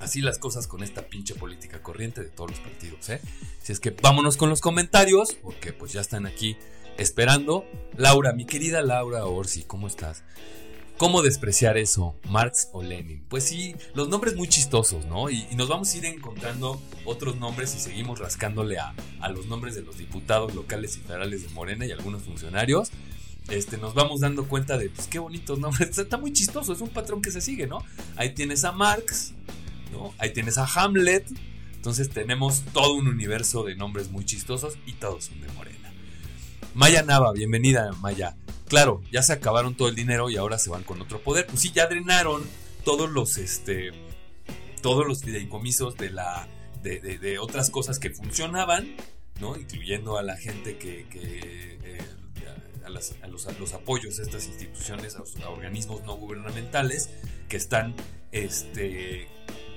así 0.00 0.20
las 0.20 0.38
cosas 0.38 0.66
con 0.66 0.82
esta 0.82 1.02
pinche 1.02 1.34
política 1.34 1.82
corriente 1.82 2.22
de 2.22 2.30
todos 2.30 2.50
los 2.50 2.60
partidos, 2.60 3.08
¿eh? 3.10 3.20
Si 3.62 3.72
es 3.72 3.78
que 3.78 3.90
vámonos 3.90 4.36
con 4.36 4.48
los 4.48 4.60
comentarios, 4.60 5.34
porque 5.34 5.72
pues 5.72 5.92
ya 5.92 6.00
están 6.00 6.26
aquí 6.26 6.56
esperando. 6.98 7.64
Laura, 7.96 8.32
mi 8.32 8.44
querida 8.44 8.82
Laura 8.82 9.24
Orsi, 9.26 9.62
¿cómo 9.62 9.86
estás? 9.86 10.24
¿Cómo 10.98 11.22
despreciar 11.22 11.78
eso? 11.78 12.14
Marx 12.28 12.68
o 12.72 12.82
Lenin. 12.82 13.24
Pues 13.28 13.44
sí, 13.44 13.74
los 13.94 14.08
nombres 14.08 14.36
muy 14.36 14.46
chistosos, 14.46 15.04
¿no? 15.06 15.30
Y, 15.30 15.46
nos 15.56 15.68
vamos 15.68 15.92
a 15.92 15.98
ir 15.98 16.04
encontrando 16.04 16.80
otros 17.04 17.36
nombres 17.36 17.74
y 17.74 17.80
seguimos 17.80 18.20
rascándole 18.20 18.78
a, 18.78 18.94
a, 19.20 19.28
los 19.28 19.46
nombres 19.46 19.74
de 19.74 19.82
los 19.82 19.98
diputados 19.98 20.54
locales 20.54 20.96
y 20.96 21.00
federales 21.00 21.42
de 21.42 21.48
Morena 21.48 21.86
y 21.86 21.90
algunos 21.90 22.22
funcionarios. 22.22 22.90
Este, 23.48 23.76
nos 23.78 23.94
vamos 23.94 24.20
dando 24.20 24.46
cuenta 24.46 24.78
de, 24.78 24.90
pues 24.90 25.08
qué 25.08 25.18
bonitos 25.18 25.58
nombres. 25.58 25.98
Está 25.98 26.18
muy 26.18 26.32
chistoso, 26.32 26.72
es 26.72 26.80
un 26.80 26.90
patrón 26.90 27.20
que 27.20 27.30
se 27.30 27.40
sigue, 27.40 27.66
¿no? 27.66 27.84
Ahí 28.16 28.34
tienes 28.34 28.64
a 28.64 28.72
Marx, 28.72 29.32
¿no? 29.90 30.14
Ahí 30.18 30.32
tienes 30.32 30.58
a 30.58 30.66
Hamlet. 30.66 31.26
Entonces 31.74 32.10
tenemos 32.10 32.62
todo 32.72 32.94
un 32.94 33.08
universo 33.08 33.64
de 33.64 33.74
nombres 33.74 34.10
muy 34.10 34.24
chistosos 34.24 34.78
y 34.86 34.92
todos 34.92 35.24
son 35.24 35.40
de 35.40 35.48
Morena. 35.48 35.81
Maya 36.74 37.02
Nava, 37.02 37.32
bienvenida 37.32 37.92
Maya. 38.00 38.34
Claro, 38.66 39.02
ya 39.12 39.22
se 39.22 39.34
acabaron 39.34 39.74
todo 39.74 39.88
el 39.88 39.94
dinero 39.94 40.30
y 40.30 40.36
ahora 40.36 40.58
se 40.58 40.70
van 40.70 40.84
con 40.84 41.02
otro 41.02 41.20
poder. 41.20 41.46
Pues 41.46 41.60
sí, 41.60 41.70
ya 41.70 41.86
drenaron 41.86 42.42
todos 42.82 43.10
los, 43.10 43.36
este, 43.36 43.90
todos 44.80 45.06
los 45.06 45.22
fideicomisos 45.22 45.98
de 45.98 46.10
la, 46.10 46.48
de, 46.82 46.98
de, 47.00 47.38
otras 47.38 47.68
cosas 47.68 47.98
que 47.98 48.08
funcionaban, 48.08 48.96
¿no? 49.38 49.56
Incluyendo 49.56 50.16
a 50.16 50.22
la 50.22 50.38
gente 50.38 50.78
que, 50.78 51.06
eh, 51.12 51.98
a, 52.86 52.88
las, 52.88 53.16
a, 53.22 53.28
los, 53.28 53.46
a, 53.46 53.52
los, 53.52 53.74
apoyos 53.74 54.16
de 54.16 54.22
estas 54.22 54.46
instituciones, 54.46 55.16
a, 55.16 55.44
a 55.44 55.50
organismos 55.50 56.02
no 56.04 56.16
gubernamentales 56.16 57.10
que 57.50 57.58
están, 57.58 57.94
este, 58.32 59.28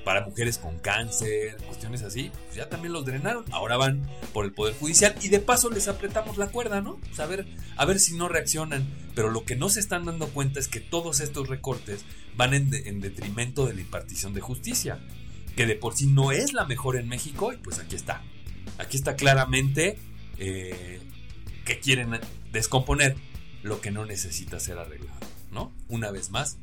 para 0.06 0.22
mujeres 0.22 0.60
con 0.60 0.78
cáncer, 0.78 1.58
cuestiones 1.66 2.04
así, 2.04 2.32
pues 2.46 2.56
ya 2.56 2.70
también 2.70 2.94
los 2.94 3.06
drenaron. 3.06 3.44
Ahora 3.52 3.76
van 3.76 4.08
por 4.34 4.46
el 4.46 4.54
Poder 4.54 4.76
Judicial 4.76 5.16
y 5.22 5.30
de 5.30 5.40
paso 5.40 5.70
les 5.72 5.88
apretamos 5.88 6.38
la 6.38 6.48
cuerda, 6.48 6.80
¿no? 6.80 6.98
Pues 6.98 7.20
a, 7.20 7.26
ver, 7.26 7.48
a 7.76 7.86
ver 7.86 8.00
si 8.00 8.16
no 8.16 8.30
reaccionan. 8.30 8.88
Pero 9.16 9.30
lo 9.30 9.44
que 9.46 9.56
no 9.56 9.68
se 9.68 9.80
están 9.80 10.06
dando 10.06 10.28
cuenta 10.28 10.60
es 10.60 10.68
que 10.68 10.80
todos 10.80 11.20
estos 11.22 11.50
recortes 11.50 12.06
van 12.38 12.54
en, 12.54 12.70
de, 12.70 12.88
en 12.88 13.02
detrimento 13.02 13.66
de 13.66 13.74
la 13.74 13.82
impartición 13.82 14.34
de 14.34 14.42
justicia, 14.42 15.00
que 15.56 15.66
de 15.66 15.76
por 15.76 15.96
sí 15.96 16.06
no 16.06 16.32
es 16.32 16.54
la 16.54 16.66
mejor 16.66 16.98
en 16.98 17.10
México 17.10 17.52
y 17.52 17.58
pues 17.58 17.80
aquí 17.80 17.96
está. 17.96 18.22
Aquí 18.78 18.98
está 18.98 19.16
claramente 19.16 19.98
eh, 20.38 21.02
que 21.66 21.80
quieren 21.80 22.20
descomponer 22.52 23.16
lo 23.64 23.82
que 23.82 23.90
no 23.90 24.06
necesita 24.06 24.60
ser 24.60 24.78
arreglado, 24.78 25.18
¿no? 25.52 25.74
Una 25.88 26.12
vez 26.12 26.30
más, 26.30 26.58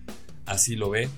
así 0.46 0.76
lo 0.76 0.90
ve 0.90 1.08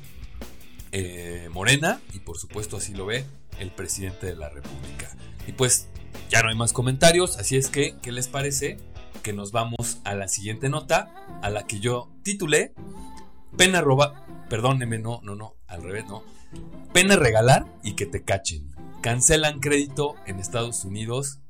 eh, 0.97 1.49
Morena 1.51 2.01
y 2.13 2.21
por 2.21 2.39
supuesto 2.39 2.77
así 2.77 2.95
lo 2.95 3.05
ve 3.05 3.25
el 3.59 3.73
presidente 3.73 4.27
de 4.27 4.37
la 4.37 4.49
República. 4.49 5.11
Y 5.45 5.53
pues 5.53 5.89
ya 6.31 6.41
no 6.43 6.51
hay 6.51 6.55
más 6.55 6.73
comentarios, 6.73 7.37
así 7.37 7.57
es 7.57 7.69
que, 7.69 7.97
¿qué 8.01 8.13
les 8.13 8.29
parece? 8.29 8.77
Que 9.25 9.33
nos 9.33 9.51
vamos 9.51 9.99
a 10.05 10.15
la 10.15 10.29
siguiente 10.29 10.69
nota, 10.69 11.13
a 11.43 11.51
la 11.51 11.67
que 11.67 11.81
yo 11.81 12.13
titulé 12.23 12.75
Pena 13.57 13.81
roba, 13.81 14.25
perdóneme, 14.49 14.99
no, 14.99 15.21
no, 15.25 15.35
no, 15.35 15.57
al 15.67 15.83
revés, 15.83 16.07
no. 16.07 16.23
Pena 16.93 17.17
regalar 17.17 17.67
y 17.83 17.95
que 17.95 18.07
te 18.07 18.23
cachen. 18.23 18.71
Cancelan 19.01 19.59
crédito 19.59 20.15
en 20.27 20.39
Estados 20.39 20.85
Unidos 20.85 21.41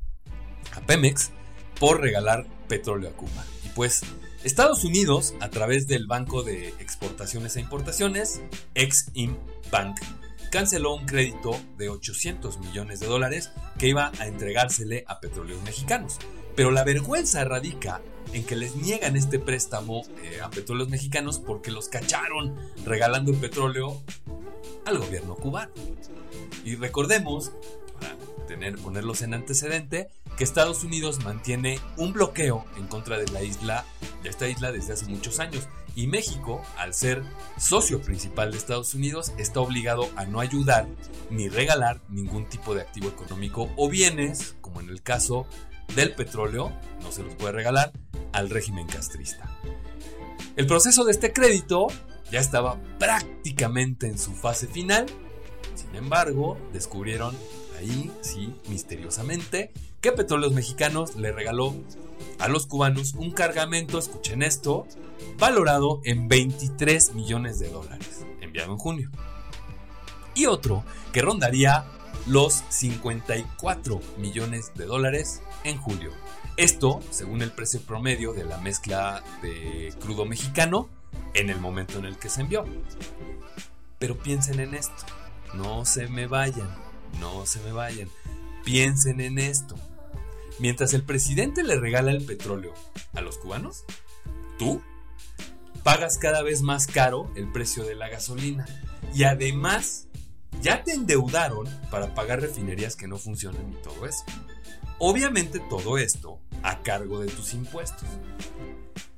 a 0.72 0.80
Pemex 0.80 1.32
por 1.78 2.00
regalar 2.00 2.46
petróleo 2.68 3.10
a 3.10 3.12
Cuba. 3.12 3.44
Y 3.64 3.68
pues 3.68 4.02
Estados 4.44 4.84
Unidos, 4.84 5.34
a 5.40 5.48
través 5.48 5.86
del 5.86 6.06
Banco 6.06 6.42
de 6.42 6.68
Exportaciones 6.78 7.56
e 7.56 7.60
Importaciones, 7.60 8.42
Ex-Im 8.74 9.38
Bank, 9.72 9.98
canceló 10.50 10.94
un 10.94 11.06
crédito 11.06 11.58
de 11.78 11.88
800 11.88 12.58
millones 12.58 13.00
de 13.00 13.06
dólares 13.06 13.52
que 13.78 13.88
iba 13.88 14.12
a 14.18 14.26
entregársele 14.26 15.04
a 15.08 15.18
petróleos 15.18 15.62
mexicanos. 15.62 16.18
Pero 16.54 16.70
la 16.70 16.84
vergüenza 16.84 17.42
radica 17.44 18.02
en 18.34 18.44
que 18.44 18.54
les 18.54 18.76
niegan 18.76 19.16
este 19.16 19.38
préstamo 19.38 20.02
eh, 20.22 20.40
a 20.42 20.50
petróleos 20.50 20.90
mexicanos 20.90 21.38
porque 21.38 21.70
los 21.70 21.88
cacharon 21.88 22.54
regalando 22.84 23.32
el 23.32 23.38
petróleo 23.38 24.02
al 24.84 24.98
gobierno 24.98 25.36
cubano. 25.36 25.72
Y 26.66 26.76
recordemos, 26.76 27.52
ponerlos 28.82 29.22
en 29.22 29.34
antecedente, 29.34 30.08
que 30.36 30.44
Estados 30.44 30.84
Unidos 30.84 31.24
mantiene 31.24 31.80
un 31.96 32.12
bloqueo 32.12 32.64
en 32.76 32.86
contra 32.86 33.18
de 33.18 33.30
la 33.32 33.42
isla, 33.42 33.84
de 34.22 34.28
esta 34.28 34.48
isla 34.48 34.72
desde 34.72 34.92
hace 34.92 35.06
muchos 35.06 35.40
años. 35.40 35.68
Y 35.96 36.08
México, 36.08 36.60
al 36.76 36.92
ser 36.92 37.22
socio 37.56 38.02
principal 38.02 38.50
de 38.50 38.58
Estados 38.58 38.94
Unidos, 38.94 39.32
está 39.38 39.60
obligado 39.60 40.08
a 40.16 40.24
no 40.24 40.40
ayudar 40.40 40.88
ni 41.30 41.48
regalar 41.48 42.00
ningún 42.08 42.48
tipo 42.48 42.74
de 42.74 42.82
activo 42.82 43.08
económico 43.08 43.70
o 43.76 43.88
bienes, 43.88 44.56
como 44.60 44.80
en 44.80 44.88
el 44.88 45.02
caso 45.02 45.46
del 45.94 46.14
petróleo, 46.14 46.72
no 47.02 47.12
se 47.12 47.22
los 47.22 47.34
puede 47.34 47.52
regalar, 47.52 47.92
al 48.32 48.50
régimen 48.50 48.86
castrista. 48.86 49.48
El 50.56 50.66
proceso 50.66 51.04
de 51.04 51.12
este 51.12 51.32
crédito 51.32 51.86
ya 52.30 52.40
estaba 52.40 52.80
prácticamente 52.98 54.06
en 54.08 54.18
su 54.18 54.32
fase 54.32 54.66
final, 54.66 55.06
sin 55.74 55.94
embargo, 55.94 56.58
descubrieron 56.72 57.36
ahí, 57.84 58.10
sí, 58.20 58.54
misteriosamente, 58.68 59.72
que 60.00 60.12
Petróleos 60.12 60.52
Mexicanos 60.52 61.16
le 61.16 61.32
regaló 61.32 61.74
a 62.38 62.48
los 62.48 62.66
cubanos 62.66 63.14
un 63.14 63.30
cargamento, 63.30 63.98
escuchen 63.98 64.42
esto, 64.42 64.86
valorado 65.38 66.00
en 66.04 66.28
23 66.28 67.14
millones 67.14 67.58
de 67.58 67.68
dólares, 67.68 68.24
enviado 68.40 68.72
en 68.72 68.78
junio. 68.78 69.10
Y 70.34 70.46
otro 70.46 70.84
que 71.12 71.22
rondaría 71.22 71.84
los 72.26 72.64
54 72.70 74.00
millones 74.18 74.72
de 74.74 74.86
dólares 74.86 75.42
en 75.64 75.78
julio. 75.78 76.10
Esto, 76.56 77.00
según 77.10 77.42
el 77.42 77.52
precio 77.52 77.80
promedio 77.80 78.32
de 78.32 78.44
la 78.44 78.58
mezcla 78.58 79.22
de 79.42 79.92
crudo 80.00 80.24
mexicano 80.24 80.88
en 81.34 81.50
el 81.50 81.60
momento 81.60 81.98
en 81.98 82.06
el 82.06 82.16
que 82.16 82.28
se 82.28 82.40
envió. 82.40 82.64
Pero 83.98 84.18
piensen 84.18 84.60
en 84.60 84.74
esto, 84.74 85.04
no 85.54 85.84
se 85.84 86.08
me 86.08 86.26
vayan, 86.26 86.68
no 87.20 87.46
se 87.46 87.60
me 87.60 87.72
vayan, 87.72 88.08
piensen 88.64 89.20
en 89.20 89.38
esto. 89.38 89.76
Mientras 90.58 90.94
el 90.94 91.02
presidente 91.02 91.62
le 91.62 91.78
regala 91.78 92.12
el 92.12 92.24
petróleo 92.24 92.74
a 93.14 93.20
los 93.20 93.38
cubanos, 93.38 93.84
tú 94.58 94.80
pagas 95.82 96.18
cada 96.18 96.42
vez 96.42 96.62
más 96.62 96.86
caro 96.86 97.30
el 97.34 97.50
precio 97.50 97.84
de 97.84 97.94
la 97.94 98.08
gasolina. 98.08 98.66
Y 99.14 99.24
además, 99.24 100.06
ya 100.60 100.82
te 100.82 100.92
endeudaron 100.92 101.68
para 101.90 102.14
pagar 102.14 102.40
refinerías 102.40 102.96
que 102.96 103.08
no 103.08 103.18
funcionan 103.18 103.72
y 103.72 103.76
todo 103.82 104.06
eso. 104.06 104.24
Obviamente 104.98 105.60
todo 105.68 105.98
esto 105.98 106.40
a 106.62 106.82
cargo 106.82 107.20
de 107.20 107.26
tus 107.26 107.52
impuestos. 107.52 108.08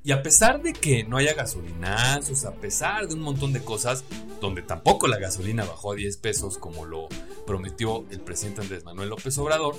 Y 0.03 0.11
a 0.11 0.23
pesar 0.23 0.61
de 0.61 0.73
que 0.73 1.03
no 1.03 1.17
haya 1.17 1.33
gasolinazos, 1.33 2.45
a 2.45 2.53
pesar 2.53 3.07
de 3.07 3.15
un 3.15 3.21
montón 3.21 3.51
de 3.51 3.61
cosas, 3.61 4.05
donde 4.39 4.61
tampoco 4.61 5.07
la 5.07 5.17
gasolina 5.17 5.65
bajó 5.65 5.91
a 5.91 5.95
10 5.95 6.17
pesos 6.17 6.57
como 6.57 6.85
lo 6.85 7.09
prometió 7.45 8.05
el 8.09 8.21
presidente 8.21 8.61
Andrés 8.61 8.85
Manuel 8.85 9.09
López 9.09 9.37
Obrador, 9.37 9.75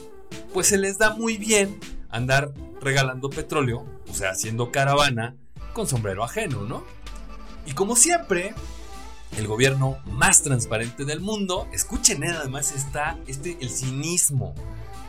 pues 0.52 0.66
se 0.66 0.78
les 0.78 0.98
da 0.98 1.14
muy 1.14 1.38
bien 1.38 1.80
andar 2.10 2.52
regalando 2.80 3.30
petróleo, 3.30 3.84
o 4.10 4.14
sea, 4.14 4.30
haciendo 4.30 4.70
caravana 4.70 5.36
con 5.72 5.86
sombrero 5.86 6.24
ajeno, 6.24 6.62
¿no? 6.62 6.84
Y 7.66 7.72
como 7.72 7.96
siempre, 7.96 8.54
el 9.36 9.46
gobierno 9.46 9.98
más 10.06 10.42
transparente 10.42 11.04
del 11.04 11.20
mundo, 11.20 11.68
escuchen 11.72 12.20
nada 12.20 12.48
más 12.48 12.72
está 12.72 13.18
este, 13.26 13.56
el 13.60 13.70
cinismo 13.70 14.54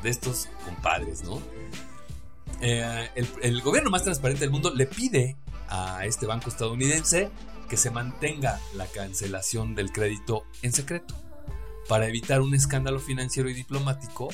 de 0.04 0.10
estos 0.10 0.48
compadres, 0.66 1.24
¿no? 1.24 1.42
Eh, 2.62 3.10
el, 3.42 3.62
gobierno 3.62 3.90
más 3.90 4.04
transparente 4.04 4.42
del 4.42 4.52
mundo 4.52 4.74
le 4.74 4.86
pide 4.86 5.38
a 5.70 6.06
este 6.06 6.26
banco 6.26 6.50
estadounidense 6.50 7.30
que 7.70 7.78
se 7.78 7.92
mantenga 7.92 8.60
la 8.74 8.86
cancelación 8.88 9.76
del 9.76 9.92
crédito 9.92 10.46
en 10.62 10.74
secreto 10.74 11.16
para 11.88 12.08
evitar 12.08 12.42
un 12.42 12.54
escándalo 12.54 13.00
financiero 13.00 13.50
y 13.50 13.54
diplomático. 13.54 14.30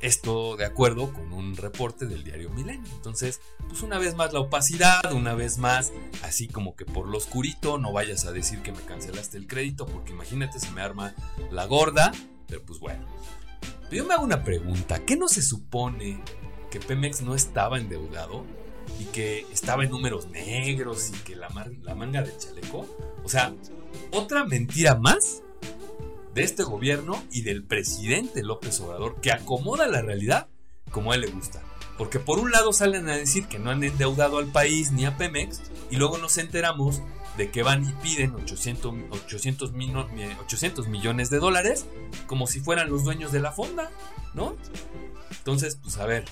Esto 0.00 0.56
de 0.56 0.64
acuerdo 0.64 1.12
con 1.12 1.32
un 1.32 1.56
reporte 1.56 2.06
del 2.06 2.24
diario 2.24 2.48
Milenio. 2.50 2.90
Entonces, 2.94 3.40
pues 3.68 3.82
una 3.82 3.98
vez 3.98 4.14
más 4.14 4.32
la 4.32 4.40
opacidad, 4.40 5.12
una 5.12 5.34
vez 5.34 5.58
más, 5.58 5.92
así 6.22 6.48
como 6.48 6.74
que 6.74 6.86
por 6.86 7.06
lo 7.06 7.18
oscurito, 7.18 7.76
no 7.76 7.92
vayas 7.92 8.24
a 8.24 8.32
decir 8.32 8.62
que 8.62 8.72
me 8.72 8.80
cancelaste 8.80 9.36
el 9.36 9.46
crédito, 9.46 9.84
porque 9.84 10.12
imagínate 10.12 10.58
se 10.58 10.70
me 10.70 10.80
arma 10.80 11.14
la 11.50 11.66
gorda. 11.66 12.12
Pero 12.46 12.62
pues 12.64 12.80
bueno. 12.80 13.06
Pero 13.90 14.02
yo 14.02 14.08
me 14.08 14.14
hago 14.14 14.24
una 14.24 14.42
pregunta, 14.42 15.04
¿qué 15.04 15.16
no 15.16 15.28
se 15.28 15.42
supone 15.42 16.22
que 16.70 16.80
Pemex 16.80 17.22
no 17.22 17.34
estaba 17.34 17.78
endeudado 17.78 18.44
y 18.98 19.04
que 19.06 19.46
estaba 19.52 19.84
en 19.84 19.90
números 19.90 20.28
negros 20.28 21.10
y 21.10 21.18
que 21.24 21.36
la, 21.36 21.48
la 21.82 21.94
manga 21.94 22.22
de 22.22 22.36
chaleco. 22.36 22.86
O 23.24 23.28
sea, 23.28 23.54
otra 24.12 24.44
mentira 24.44 24.96
más 24.96 25.42
de 26.34 26.42
este 26.42 26.62
gobierno 26.62 27.22
y 27.32 27.42
del 27.42 27.64
presidente 27.64 28.42
López 28.42 28.80
Obrador 28.80 29.20
que 29.20 29.32
acomoda 29.32 29.86
la 29.88 30.02
realidad 30.02 30.48
como 30.90 31.12
a 31.12 31.14
él 31.16 31.22
le 31.22 31.28
gusta. 31.28 31.62
Porque 31.98 32.18
por 32.18 32.38
un 32.38 32.50
lado 32.50 32.72
salen 32.72 33.08
a 33.08 33.16
decir 33.16 33.46
que 33.46 33.58
no 33.58 33.70
han 33.70 33.84
endeudado 33.84 34.38
al 34.38 34.46
país 34.46 34.90
ni 34.90 35.04
a 35.04 35.16
Pemex 35.18 35.60
y 35.90 35.96
luego 35.96 36.18
nos 36.18 36.38
enteramos 36.38 37.02
de 37.36 37.50
que 37.50 37.62
van 37.62 37.88
y 37.88 37.92
piden 38.02 38.34
800, 38.34 38.94
800, 39.10 39.72
800 40.40 40.88
millones 40.88 41.30
de 41.30 41.38
dólares 41.38 41.86
como 42.26 42.46
si 42.46 42.60
fueran 42.60 42.90
los 42.90 43.04
dueños 43.04 43.32
de 43.32 43.40
la 43.40 43.52
fonda, 43.52 43.90
¿no? 44.34 44.56
Entonces, 45.30 45.76
pues 45.76 45.98
a 45.98 46.06
ver, 46.06 46.24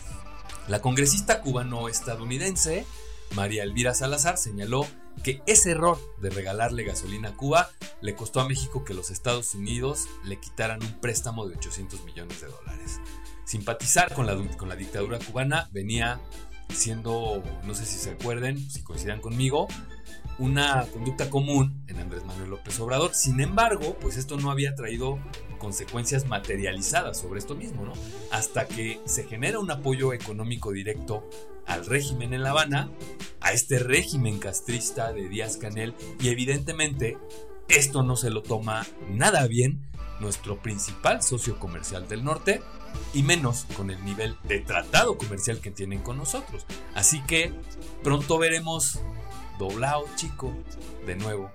la 0.68 0.80
congresista 0.80 1.40
cubano-estadounidense 1.40 2.86
María 3.34 3.62
Elvira 3.62 3.94
Salazar 3.94 4.38
señaló 4.38 4.86
que 5.22 5.42
ese 5.46 5.72
error 5.72 5.98
de 6.20 6.30
regalarle 6.30 6.84
gasolina 6.84 7.30
a 7.30 7.36
Cuba 7.36 7.70
le 8.00 8.14
costó 8.14 8.40
a 8.40 8.48
México 8.48 8.84
que 8.84 8.94
los 8.94 9.10
Estados 9.10 9.54
Unidos 9.54 10.06
le 10.24 10.38
quitaran 10.38 10.82
un 10.82 11.00
préstamo 11.00 11.46
de 11.46 11.56
800 11.56 12.04
millones 12.04 12.40
de 12.40 12.46
dólares. 12.46 13.00
Simpatizar 13.44 14.14
con 14.14 14.26
la, 14.26 14.36
con 14.56 14.68
la 14.68 14.76
dictadura 14.76 15.18
cubana 15.18 15.68
venía 15.72 16.20
siendo, 16.72 17.42
no 17.64 17.74
sé 17.74 17.84
si 17.84 17.98
se 17.98 18.10
acuerden, 18.10 18.58
si 18.70 18.82
coincidan 18.82 19.20
conmigo, 19.20 19.68
una 20.38 20.86
conducta 20.92 21.30
común 21.30 21.84
en 21.88 21.98
Andrés 21.98 22.24
Manuel 22.24 22.50
López 22.50 22.78
Obrador. 22.80 23.14
Sin 23.14 23.40
embargo, 23.40 23.96
pues 24.00 24.16
esto 24.16 24.38
no 24.38 24.50
había 24.50 24.74
traído 24.74 25.18
consecuencias 25.58 26.26
materializadas 26.26 27.18
sobre 27.18 27.40
esto 27.40 27.56
mismo, 27.56 27.84
¿no? 27.84 27.92
Hasta 28.30 28.66
que 28.66 29.00
se 29.04 29.24
genera 29.24 29.58
un 29.58 29.70
apoyo 29.70 30.12
económico 30.12 30.72
directo 30.72 31.28
al 31.66 31.84
régimen 31.84 32.32
en 32.32 32.42
La 32.42 32.50
Habana, 32.50 32.90
a 33.40 33.52
este 33.52 33.78
régimen 33.78 34.38
castrista 34.38 35.12
de 35.12 35.28
Díaz 35.28 35.56
Canel, 35.56 35.94
y 36.20 36.28
evidentemente 36.28 37.18
esto 37.68 38.02
no 38.02 38.16
se 38.16 38.30
lo 38.30 38.42
toma 38.42 38.86
nada 39.10 39.46
bien 39.46 39.82
nuestro 40.20 40.62
principal 40.62 41.22
socio 41.22 41.58
comercial 41.58 42.08
del 42.08 42.24
norte, 42.24 42.62
y 43.12 43.22
menos 43.22 43.66
con 43.76 43.90
el 43.90 44.02
nivel 44.04 44.36
de 44.44 44.60
tratado 44.60 45.18
comercial 45.18 45.60
que 45.60 45.70
tienen 45.70 46.00
con 46.00 46.16
nosotros. 46.16 46.64
Así 46.94 47.20
que 47.22 47.52
pronto 48.02 48.38
veremos 48.38 49.00
doblado 49.58 50.06
chico 50.16 50.54
de 51.06 51.16
nuevo 51.16 51.50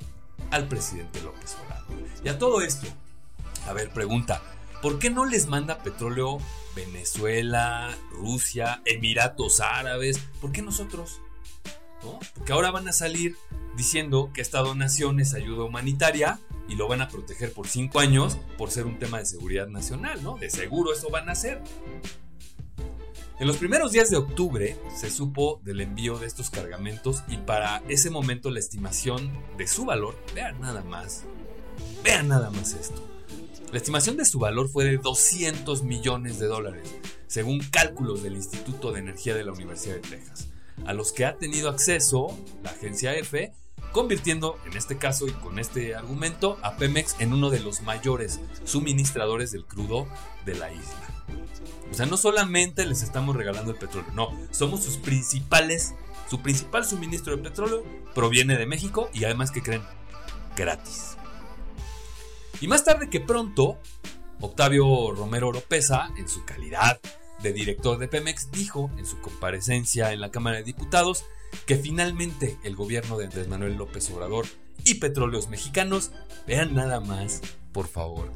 al 0.52 0.68
presidente 0.68 1.22
López 1.22 1.58
Obrador. 1.64 2.08
Y 2.24 2.30
a 2.30 2.38
todo 2.38 2.62
esto, 2.62 2.88
a 3.68 3.74
ver, 3.74 3.90
pregunta, 3.92 4.42
¿por 4.82 5.00
qué 5.00 5.10
no 5.10 5.26
les 5.26 5.48
manda 5.48 5.80
petróleo 5.80 6.40
Venezuela, 6.76 7.96
Rusia, 8.12 8.82
Emiratos 8.86 9.60
Árabes? 9.60 10.20
¿Por 10.42 10.52
qué 10.52 10.62
nosotros? 10.62 11.22
Porque 12.36 12.52
ahora 12.52 12.72
van 12.72 12.88
a 12.88 12.92
salir 12.92 13.38
diciendo 13.76 14.32
que 14.34 14.42
esta 14.42 14.60
donación 14.60 15.20
es 15.20 15.34
ayuda 15.34 15.64
humanitaria 15.64 16.40
y 16.68 16.76
lo 16.76 16.88
van 16.88 17.02
a 17.02 17.08
proteger 17.08 17.54
por 17.54 17.68
cinco 17.68 18.00
años 18.00 18.38
por 18.58 18.72
ser 18.72 18.86
un 18.86 19.00
tema 19.00 19.20
de 19.20 19.26
seguridad 19.26 19.68
nacional, 19.68 20.22
¿no? 20.24 20.38
De 20.38 20.50
seguro 20.50 20.94
eso 20.94 21.10
van 21.10 21.30
a 21.30 21.34
hacer. 21.34 21.62
En 23.40 23.48
los 23.48 23.58
primeros 23.58 23.92
días 23.92 24.12
de 24.12 24.18
octubre 24.18 24.78
se 24.96 25.10
supo 25.10 25.60
del 25.64 25.82
envío 25.82 26.20
de 26.20 26.28
estos 26.28 26.52
cargamentos 26.52 27.24
y 27.28 27.38
para 27.38 27.82
ese 27.90 28.12
momento 28.12 28.52
la 28.52 28.60
estimación 28.60 29.32
de 29.58 29.68
su 29.68 29.86
valor, 29.86 30.16
vean 30.36 30.62
nada 30.62 30.84
más, 30.84 31.24
vean 32.04 32.28
nada 32.28 32.52
más 32.52 32.74
esto, 32.74 33.02
la 33.72 33.78
estimación 33.78 34.18
de 34.18 34.26
su 34.26 34.38
valor 34.38 34.70
fue 34.70 34.86
de 34.86 34.98
200 35.00 35.82
millones 35.82 36.38
de 36.38 36.46
dólares, 36.46 36.94
según 37.26 37.60
cálculos 37.60 38.22
del 38.22 38.36
Instituto 38.36 38.92
de 38.92 39.00
Energía 39.00 39.34
de 39.34 39.44
la 39.44 39.52
Universidad 39.52 39.96
de 39.96 40.02
Texas, 40.02 40.50
a 40.86 40.94
los 40.94 41.12
que 41.12 41.26
ha 41.26 41.38
tenido 41.38 41.70
acceso 41.70 42.38
la 42.62 42.70
agencia 42.70 43.16
EFE, 43.16 43.52
convirtiendo 43.92 44.60
en 44.68 44.78
este 44.78 45.00
caso 45.00 45.28
y 45.28 45.32
con 45.32 45.58
este 45.58 45.96
argumento 45.96 46.60
a 46.62 46.78
Pemex 46.78 47.16
en 47.20 47.34
uno 47.34 47.50
de 47.50 47.62
los 47.62 47.82
mayores 47.82 48.40
suministradores 48.64 49.52
del 49.52 49.66
crudo 49.66 50.08
de 50.46 50.54
la 50.54 50.72
isla. 50.72 51.13
O 51.92 51.94
sea, 51.94 52.06
no 52.06 52.18
solamente 52.18 52.86
les 52.86 53.04
estamos 53.04 53.36
regalando 53.36 53.72
el 53.72 53.78
petróleo, 53.78 54.12
no, 54.14 54.30
somos 54.52 54.84
sus 54.84 54.98
principales, 54.98 55.94
su 56.30 56.42
principal 56.42 56.86
suministro 56.86 57.36
de 57.36 57.44
petróleo 57.44 57.84
proviene 58.16 58.58
de 58.58 58.66
México 58.66 59.10
y 59.14 59.26
además 59.26 59.52
que 59.52 59.62
creen 59.62 59.84
gratis. 60.56 61.18
Y 62.62 62.68
más 62.68 62.84
tarde 62.84 63.10
que 63.10 63.20
pronto, 63.20 63.78
Octavio 64.40 65.12
Romero 65.12 65.50
Oropesa, 65.50 66.10
en 66.18 66.28
su 66.28 66.46
calidad 66.46 67.00
de 67.42 67.54
director 67.54 67.98
de 67.98 68.08
Pemex, 68.08 68.52
dijo 68.52 68.90
en 68.98 69.06
su 69.06 69.20
comparecencia 69.20 70.14
en 70.14 70.22
la 70.22 70.32
Cámara 70.32 70.58
de 70.58 70.64
Diputados 70.64 71.26
que 71.66 71.76
finalmente 71.76 72.58
el 72.64 72.76
gobierno 72.76 73.18
de 73.18 73.26
Andrés 73.26 73.48
Manuel 73.48 73.76
López 73.76 74.10
Obrador 74.12 74.46
y 74.84 74.96
Petróleos 74.96 75.50
Mexicanos, 75.50 76.12
vean 76.48 76.74
nada 76.74 77.00
más, 77.00 77.42
por 77.72 77.88
favor, 77.88 78.32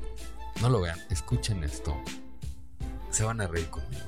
no 0.62 0.70
lo 0.70 0.82
vean, 0.82 1.00
escuchen 1.10 1.64
esto, 1.64 1.98
se 3.18 3.24
van 3.24 3.42
a 3.42 3.48
reír 3.48 3.68
conmigo. 3.72 4.06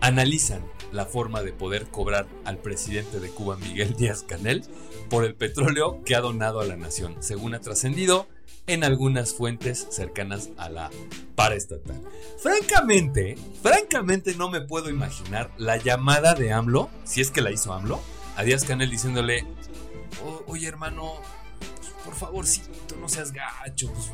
Analizan 0.00 0.60
la 0.90 1.06
forma 1.06 1.40
de 1.42 1.52
poder 1.52 1.86
cobrar 1.86 2.26
al 2.44 2.58
presidente 2.58 3.20
de 3.20 3.30
Cuba, 3.30 3.56
Miguel 3.56 3.94
Díaz 3.94 4.24
Canel, 4.24 4.64
por 5.08 5.24
el 5.24 5.36
petróleo 5.36 6.02
que 6.04 6.16
ha 6.16 6.20
donado 6.20 6.58
a 6.58 6.66
la 6.66 6.76
nación, 6.76 7.14
según 7.20 7.54
ha 7.54 7.60
trascendido 7.60 8.26
en 8.66 8.82
algunas 8.82 9.34
fuentes 9.34 9.86
cercanas 9.90 10.50
a 10.56 10.68
la 10.68 10.90
paraestatal. 11.36 12.02
Francamente, 12.38 13.38
francamente 13.62 14.34
no 14.34 14.50
me 14.50 14.60
puedo 14.60 14.90
imaginar 14.90 15.52
la 15.58 15.76
llamada 15.76 16.34
de 16.34 16.52
AMLO, 16.52 16.90
si 17.04 17.20
es 17.20 17.30
que 17.30 17.40
la 17.40 17.52
hizo 17.52 17.72
AMLO, 17.72 18.02
a 18.34 18.42
Díaz 18.42 18.64
Canel 18.64 18.90
diciéndole, 18.90 19.46
oye 20.48 20.66
hermano, 20.66 21.20
por 22.04 22.16
favorcito, 22.16 22.96
no 23.00 23.08
seas 23.08 23.30
gacho, 23.30 23.92
pues 23.92 24.10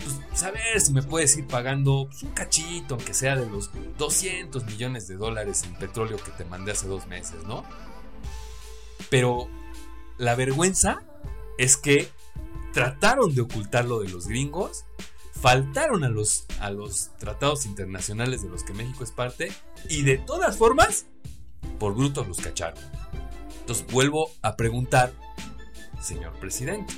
pues, 0.00 0.38
saber 0.38 0.80
si 0.80 0.92
me 0.92 1.02
puedes 1.02 1.36
ir 1.36 1.46
pagando 1.46 2.06
pues, 2.08 2.22
un 2.22 2.30
cachito, 2.30 2.94
aunque 2.94 3.14
sea 3.14 3.36
de 3.36 3.48
los 3.48 3.70
200 3.98 4.64
millones 4.66 5.08
de 5.08 5.16
dólares 5.16 5.62
en 5.64 5.74
petróleo 5.74 6.18
que 6.18 6.30
te 6.32 6.44
mandé 6.44 6.72
hace 6.72 6.88
dos 6.88 7.06
meses, 7.06 7.44
¿no? 7.46 7.64
Pero 9.08 9.48
la 10.18 10.34
vergüenza 10.34 11.02
es 11.58 11.76
que 11.76 12.08
trataron 12.72 13.34
de 13.34 13.42
ocultar 13.42 13.84
lo 13.84 14.00
de 14.00 14.08
los 14.08 14.26
gringos, 14.28 14.84
faltaron 15.40 16.04
a 16.04 16.08
los, 16.08 16.46
a 16.60 16.70
los 16.70 17.10
tratados 17.18 17.66
internacionales 17.66 18.42
de 18.42 18.48
los 18.48 18.62
que 18.62 18.74
México 18.74 19.04
es 19.04 19.10
parte 19.10 19.52
y 19.88 20.02
de 20.02 20.18
todas 20.18 20.56
formas, 20.56 21.06
por 21.78 21.94
brutos 21.94 22.28
los 22.28 22.38
cacharon. 22.38 22.78
Entonces 23.60 23.86
vuelvo 23.90 24.30
a 24.42 24.56
preguntar, 24.56 25.12
señor 26.00 26.32
presidente, 26.38 26.94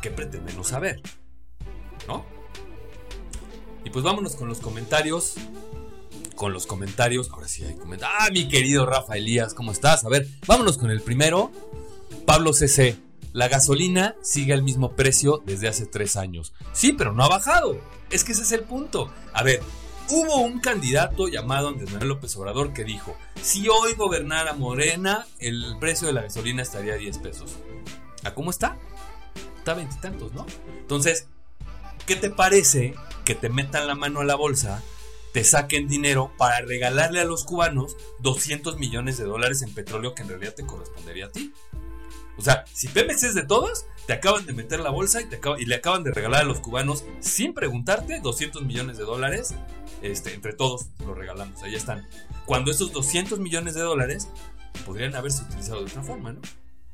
¿qué 0.00 0.10
pretendemos 0.10 0.68
saber? 0.68 1.00
¿No? 2.06 2.24
Y 3.84 3.90
pues 3.90 4.04
vámonos 4.04 4.36
con 4.36 4.48
los 4.48 4.60
comentarios. 4.60 5.34
Con 6.34 6.52
los 6.52 6.66
comentarios. 6.66 7.30
Ahora 7.30 7.48
sí 7.48 7.64
hay 7.64 7.74
comentarios. 7.74 8.18
Ah, 8.20 8.28
mi 8.32 8.48
querido 8.48 8.86
Rafa 8.86 9.16
Elías, 9.16 9.54
¿cómo 9.54 9.72
estás? 9.72 10.04
A 10.04 10.08
ver, 10.08 10.28
vámonos 10.46 10.78
con 10.78 10.90
el 10.90 11.00
primero. 11.00 11.50
Pablo 12.26 12.52
CC. 12.52 12.96
La 13.32 13.48
gasolina 13.48 14.16
sigue 14.22 14.52
al 14.52 14.62
mismo 14.62 14.92
precio 14.92 15.42
desde 15.44 15.68
hace 15.68 15.86
tres 15.86 16.16
años. 16.16 16.54
Sí, 16.72 16.92
pero 16.92 17.12
no 17.12 17.24
ha 17.24 17.28
bajado. 17.28 17.78
Es 18.10 18.24
que 18.24 18.32
ese 18.32 18.42
es 18.42 18.52
el 18.52 18.62
punto. 18.62 19.12
A 19.32 19.42
ver, 19.42 19.62
Hubo 20.10 20.36
un 20.36 20.58
candidato 20.58 21.28
llamado 21.28 21.68
Andrés 21.68 21.90
Manuel 21.90 22.08
López 22.08 22.34
Obrador 22.36 22.72
que 22.72 22.82
dijo, 22.82 23.14
si 23.42 23.68
hoy 23.68 23.92
gobernara 23.92 24.54
Morena, 24.54 25.26
el 25.38 25.76
precio 25.78 26.06
de 26.06 26.14
la 26.14 26.22
gasolina 26.22 26.62
estaría 26.62 26.94
a 26.94 26.96
10 26.96 27.18
pesos. 27.18 27.56
¿A 28.24 28.32
cómo 28.32 28.48
está? 28.48 28.78
Está 29.68 29.76
veintitantos, 29.76 30.32
¿no? 30.32 30.46
Entonces, 30.80 31.26
¿qué 32.06 32.16
te 32.16 32.30
parece 32.30 32.94
que 33.26 33.34
te 33.34 33.50
metan 33.50 33.86
la 33.86 33.94
mano 33.94 34.20
a 34.20 34.24
la 34.24 34.34
bolsa, 34.34 34.82
te 35.34 35.44
saquen 35.44 35.88
dinero 35.88 36.32
para 36.38 36.62
regalarle 36.62 37.20
a 37.20 37.26
los 37.26 37.44
cubanos 37.44 37.94
200 38.20 38.78
millones 38.78 39.18
de 39.18 39.24
dólares 39.24 39.60
en 39.60 39.74
petróleo 39.74 40.14
que 40.14 40.22
en 40.22 40.28
realidad 40.30 40.54
te 40.54 40.64
correspondería 40.64 41.26
a 41.26 41.32
ti? 41.32 41.52
O 42.38 42.40
sea, 42.40 42.64
si 42.72 42.88
Pemex 42.88 43.24
es 43.24 43.34
de 43.34 43.42
todos, 43.42 43.84
te 44.06 44.14
acaban 44.14 44.46
de 44.46 44.54
meter 44.54 44.80
la 44.80 44.88
bolsa 44.88 45.20
y, 45.20 45.26
te 45.26 45.38
y 45.58 45.66
le 45.66 45.74
acaban 45.74 46.02
de 46.02 46.12
regalar 46.12 46.40
a 46.40 46.44
los 46.44 46.60
cubanos, 46.60 47.04
sin 47.20 47.52
preguntarte, 47.52 48.20
200 48.20 48.62
millones 48.62 48.96
de 48.96 49.04
dólares. 49.04 49.54
Este, 50.00 50.32
entre 50.32 50.54
todos 50.54 50.86
lo 51.04 51.12
regalamos, 51.12 51.62
ahí 51.62 51.74
están. 51.74 52.08
Cuando 52.46 52.70
esos 52.70 52.90
200 52.92 53.38
millones 53.38 53.74
de 53.74 53.82
dólares 53.82 54.30
podrían 54.86 55.14
haberse 55.14 55.42
utilizado 55.42 55.80
de 55.80 55.90
otra 55.90 56.02
forma, 56.02 56.32
¿no? 56.32 56.40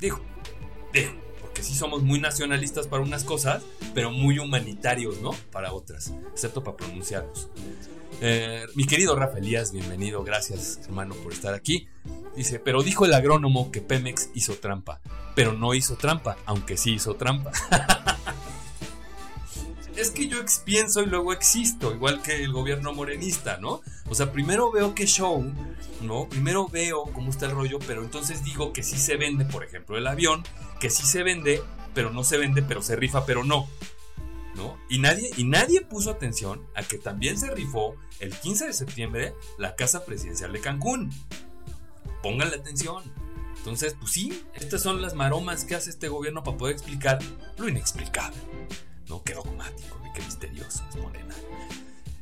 Digo, 0.00 0.20
digo, 0.92 1.12
porque 1.54 1.62
sí 1.68 1.76
somos 1.76 2.02
muy 2.02 2.18
nacionalistas 2.18 2.88
para 2.88 3.04
unas 3.04 3.22
cosas, 3.22 3.62
pero 3.94 4.10
muy 4.10 4.40
humanitarios, 4.40 5.20
¿no? 5.20 5.30
Para 5.52 5.72
otras, 5.72 6.12
excepto 6.32 6.64
para 6.64 6.76
pronunciarlos. 6.76 7.48
Eh, 8.20 8.66
mi 8.74 8.86
querido 8.86 9.14
Rafa 9.14 9.38
Elías, 9.38 9.70
bienvenido, 9.70 10.24
gracias 10.24 10.80
hermano 10.84 11.14
por 11.14 11.32
estar 11.32 11.54
aquí. 11.54 11.86
Dice, 12.34 12.58
pero 12.58 12.82
dijo 12.82 13.04
el 13.04 13.14
agrónomo 13.14 13.70
que 13.70 13.80
Pemex 13.80 14.30
hizo 14.34 14.54
trampa, 14.54 15.00
pero 15.36 15.52
no 15.52 15.74
hizo 15.74 15.94
trampa, 15.94 16.36
aunque 16.44 16.76
sí 16.76 16.94
hizo 16.94 17.14
trampa. 17.14 17.52
es 19.96 20.10
que 20.10 20.28
yo 20.28 20.38
pienso 20.64 21.02
y 21.02 21.06
luego 21.06 21.32
existo, 21.32 21.92
igual 21.92 22.22
que 22.22 22.42
el 22.42 22.52
gobierno 22.52 22.92
morenista, 22.92 23.58
¿no? 23.58 23.80
O 24.08 24.14
sea, 24.14 24.32
primero 24.32 24.70
veo 24.70 24.94
qué 24.94 25.06
show, 25.06 25.44
¿no? 26.02 26.28
Primero 26.28 26.68
veo 26.68 27.04
cómo 27.12 27.30
está 27.30 27.46
el 27.46 27.52
rollo, 27.52 27.78
pero 27.86 28.02
entonces 28.02 28.44
digo 28.44 28.72
que 28.72 28.82
sí 28.82 28.98
se 28.98 29.16
vende, 29.16 29.44
por 29.44 29.64
ejemplo, 29.64 29.96
el 29.96 30.06
avión, 30.06 30.42
que 30.80 30.90
sí 30.90 31.06
se 31.06 31.22
vende, 31.22 31.62
pero 31.94 32.10
no 32.10 32.24
se 32.24 32.38
vende, 32.38 32.62
pero 32.62 32.82
se 32.82 32.96
rifa, 32.96 33.24
pero 33.26 33.44
no. 33.44 33.68
¿No? 34.54 34.78
Y 34.88 34.98
nadie, 34.98 35.30
y 35.36 35.44
nadie 35.44 35.80
puso 35.80 36.10
atención 36.10 36.62
a 36.76 36.84
que 36.84 36.96
también 36.96 37.38
se 37.38 37.50
rifó 37.50 37.96
el 38.20 38.32
15 38.32 38.66
de 38.66 38.72
septiembre 38.72 39.34
la 39.58 39.74
Casa 39.74 40.04
Presidencial 40.04 40.52
de 40.52 40.60
Cancún 40.60 41.10
pónganle 42.24 42.56
atención. 42.56 43.04
Entonces, 43.58 43.94
pues 44.00 44.12
sí, 44.12 44.42
estas 44.54 44.82
son 44.82 45.02
las 45.02 45.14
maromas 45.14 45.64
que 45.64 45.74
hace 45.74 45.90
este 45.90 46.08
gobierno 46.08 46.42
para 46.42 46.56
poder 46.56 46.74
explicar 46.74 47.18
lo 47.58 47.68
inexplicable. 47.68 48.36
No, 49.08 49.22
qué 49.22 49.34
dogmático, 49.34 50.00
qué 50.14 50.22
misterioso 50.22 50.82
es 50.88 50.96
Morena. 50.96 51.34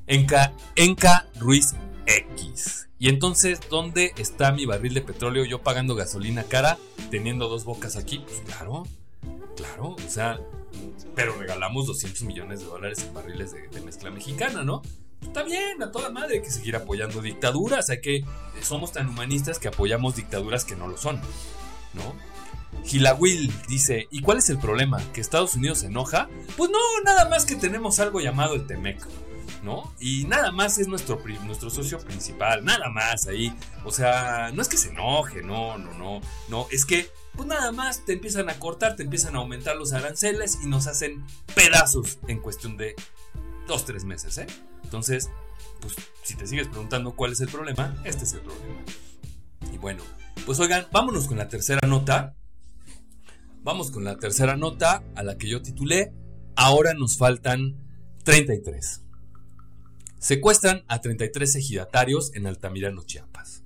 Enca, 0.07 0.53
Enca 0.77 1.29
Ruiz 1.39 1.75
X. 2.07 2.89
Y 2.99 3.09
entonces, 3.09 3.61
¿dónde 3.69 4.13
está 4.17 4.53
mi 4.53 4.67
barril 4.67 4.95
de 4.95 5.01
petróleo? 5.01 5.45
Yo 5.45 5.63
pagando 5.63 5.95
gasolina 5.95 6.45
cara, 6.45 6.79
teniendo 7.11 7.49
dos 7.49 7.65
bocas 7.65 7.97
aquí. 7.97 8.19
Pues 8.19 8.41
claro, 8.47 8.85
claro, 9.57 9.97
o 9.97 10.09
sea, 10.09 10.41
pero 11.15 11.35
regalamos 11.37 11.87
200 11.87 12.23
millones 12.23 12.61
de 12.61 12.67
dólares 12.67 13.05
en 13.05 13.15
barriles 13.15 13.53
de 13.53 13.81
mezcla 13.81 14.11
mexicana, 14.11 14.63
¿no? 14.63 14.83
está 15.23 15.43
bien, 15.43 15.83
a 15.83 15.91
toda 15.91 16.11
madre, 16.11 16.37
hay 16.37 16.43
que 16.43 16.51
seguir 16.51 16.77
apoyando 16.77 17.23
dictaduras, 17.23 17.91
hay 17.91 18.01
que 18.01 18.25
somos 18.61 18.93
tan 18.93 19.09
humanistas 19.09 19.59
que 19.59 19.69
apoyamos 19.69 20.17
dictaduras 20.17 20.65
que 20.65 20.77
no 20.77 20.89
lo 20.89 20.97
son, 20.97 21.21
¿no? 21.95 22.15
Will 23.19 23.53
dice, 23.69 24.09
¿y 24.11 24.21
cuál 24.21 24.39
es 24.39 24.51
el 24.51 24.59
problema? 24.59 25.01
¿Que 25.13 25.21
Estados 25.21 25.55
Unidos 25.55 25.81
se 25.81 25.87
enoja? 25.87 26.29
Pues 26.57 26.71
no, 26.71 26.79
nada 27.05 27.29
más 27.29 27.45
que 27.45 27.57
tenemos 27.57 28.01
algo 28.01 28.21
llamado 28.21 28.55
el 28.55 28.67
Temec, 28.67 29.07
¿no? 29.63 29.93
Y 30.01 30.25
nada 30.25 30.51
más 30.53 30.79
es 30.79 30.89
nuestro, 30.89 31.23
nuestro 31.45 31.71
socio 31.71 31.99
principal, 32.01 32.65
nada 32.65 32.89
más 32.91 33.27
ahí. 33.27 33.55
O 33.85 33.93
sea, 33.93 34.51
no 34.53 34.63
es 34.63 34.69
que 34.69 34.77
se 34.77 34.91
enoje, 34.91 35.43
no, 35.43 35.79
no, 35.79 35.93
no, 35.95 36.21
no, 36.49 36.67
es 36.71 36.85
que 36.85 37.11
pues 37.35 37.49
nada 37.49 37.73
más 37.73 38.05
te 38.05 38.13
empiezan 38.13 38.51
a 38.51 38.59
cortar, 38.59 38.97
te 38.97 39.03
empiezan 39.03 39.37
a 39.37 39.39
aumentar 39.39 39.77
los 39.77 39.93
aranceles 39.93 40.59
y 40.63 40.67
nos 40.67 40.87
hacen 40.87 41.25
pedazos 41.55 42.19
en 42.29 42.41
cuestión 42.41 42.77
de 42.77 42.95
dos, 43.67 43.87
tres 43.87 44.05
meses, 44.05 44.37
¿eh? 44.39 44.47
Entonces, 44.85 45.31
pues 45.81 45.95
si 46.23 46.35
te 46.35 46.47
sigues 46.47 46.69
preguntando 46.69 47.13
cuál 47.13 47.33
es 47.33 47.41
el 47.41 47.49
problema, 47.49 47.97
este 48.05 48.25
es 48.25 48.35
el 48.35 48.41
problema. 48.41 48.83
Y 49.73 49.79
bueno, 49.79 50.03
pues 50.45 50.61
oigan, 50.61 50.87
vámonos 50.93 51.27
con 51.27 51.39
la 51.39 51.49
tercera 51.49 51.81
nota. 51.87 52.35
Vamos 53.65 53.93
con 53.93 54.03
la 54.03 54.17
tercera 54.17 54.57
nota 54.57 55.05
a 55.15 55.23
la 55.23 55.39
que 55.39 55.49
yo 55.49 55.63
titulé 55.63 56.13
Ahora 56.57 56.95
nos 56.95 57.17
faltan 57.17 57.77
33. 58.25 59.03
Secuestran 60.19 60.83
a 60.89 61.01
33 61.01 61.55
ejidatarios 61.55 62.35
en 62.35 62.49
Altamirano, 62.49 63.05
Chiapas. 63.05 63.63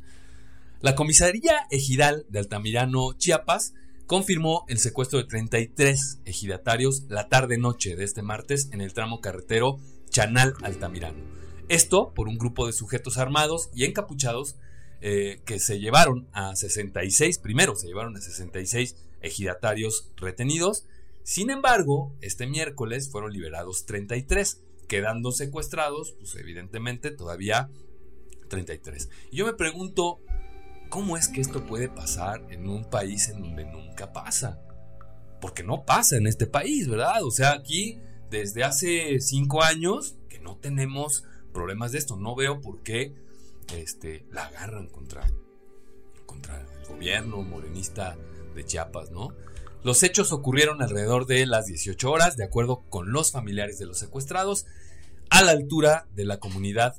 La 0.82 0.94
comisaría 0.94 1.66
ejidal 1.70 2.26
de 2.28 2.40
Altamirano, 2.40 3.14
Chiapas, 3.14 3.72
confirmó 4.06 4.66
el 4.68 4.76
secuestro 4.76 5.18
de 5.18 5.24
33 5.24 6.18
ejidatarios 6.26 7.04
la 7.08 7.30
tarde-noche 7.30 7.96
de 7.96 8.04
este 8.04 8.20
martes 8.20 8.68
en 8.72 8.82
el 8.82 8.92
tramo 8.92 9.22
carretero 9.22 9.78
Chanal 10.10 10.52
Altamirano. 10.62 11.24
Esto 11.70 12.12
por 12.12 12.28
un 12.28 12.36
grupo 12.36 12.66
de 12.66 12.74
sujetos 12.74 13.16
armados 13.16 13.70
y 13.74 13.84
encapuchados 13.84 14.56
eh, 15.00 15.40
que 15.46 15.58
se 15.58 15.78
llevaron 15.78 16.28
a 16.32 16.54
66, 16.54 17.38
primero 17.38 17.76
se 17.76 17.86
llevaron 17.86 18.14
a 18.14 18.20
66 18.20 19.05
ejidatarios 19.26 20.10
retenidos. 20.16 20.86
Sin 21.22 21.50
embargo, 21.50 22.12
este 22.20 22.46
miércoles 22.46 23.10
fueron 23.10 23.32
liberados 23.32 23.84
33, 23.86 24.62
quedando 24.88 25.32
secuestrados, 25.32 26.12
pues 26.18 26.34
evidentemente 26.36 27.10
todavía 27.10 27.68
33. 28.48 29.08
Y 29.30 29.36
yo 29.38 29.46
me 29.46 29.54
pregunto, 29.54 30.20
¿cómo 30.88 31.16
es 31.16 31.28
que 31.28 31.40
esto 31.40 31.66
puede 31.66 31.88
pasar 31.88 32.46
en 32.50 32.68
un 32.68 32.88
país 32.88 33.28
en 33.28 33.40
donde 33.40 33.64
nunca 33.64 34.12
pasa? 34.12 34.60
Porque 35.40 35.62
no 35.62 35.84
pasa 35.84 36.16
en 36.16 36.26
este 36.26 36.46
país, 36.46 36.88
¿verdad? 36.88 37.22
O 37.24 37.30
sea, 37.30 37.52
aquí 37.52 37.98
desde 38.30 38.64
hace 38.64 39.20
cinco 39.20 39.62
años 39.62 40.16
que 40.28 40.38
no 40.38 40.56
tenemos 40.56 41.24
problemas 41.52 41.92
de 41.92 41.98
esto. 41.98 42.16
No 42.16 42.34
veo 42.34 42.60
por 42.60 42.82
qué 42.82 43.14
este, 43.74 44.26
la 44.30 44.46
agarran 44.46 44.88
contra, 44.88 45.26
contra 46.26 46.60
el 46.60 46.86
gobierno 46.88 47.42
morenista 47.42 48.16
de 48.56 48.64
Chiapas, 48.64 49.10
¿no? 49.10 49.28
Los 49.84 50.02
hechos 50.02 50.32
ocurrieron 50.32 50.82
alrededor 50.82 51.26
de 51.26 51.46
las 51.46 51.66
18 51.66 52.10
horas, 52.10 52.36
de 52.36 52.44
acuerdo 52.44 52.82
con 52.88 53.12
los 53.12 53.30
familiares 53.30 53.78
de 53.78 53.86
los 53.86 53.98
secuestrados, 53.98 54.66
a 55.30 55.42
la 55.42 55.52
altura 55.52 56.08
de 56.14 56.24
la 56.24 56.38
comunidad 56.38 56.96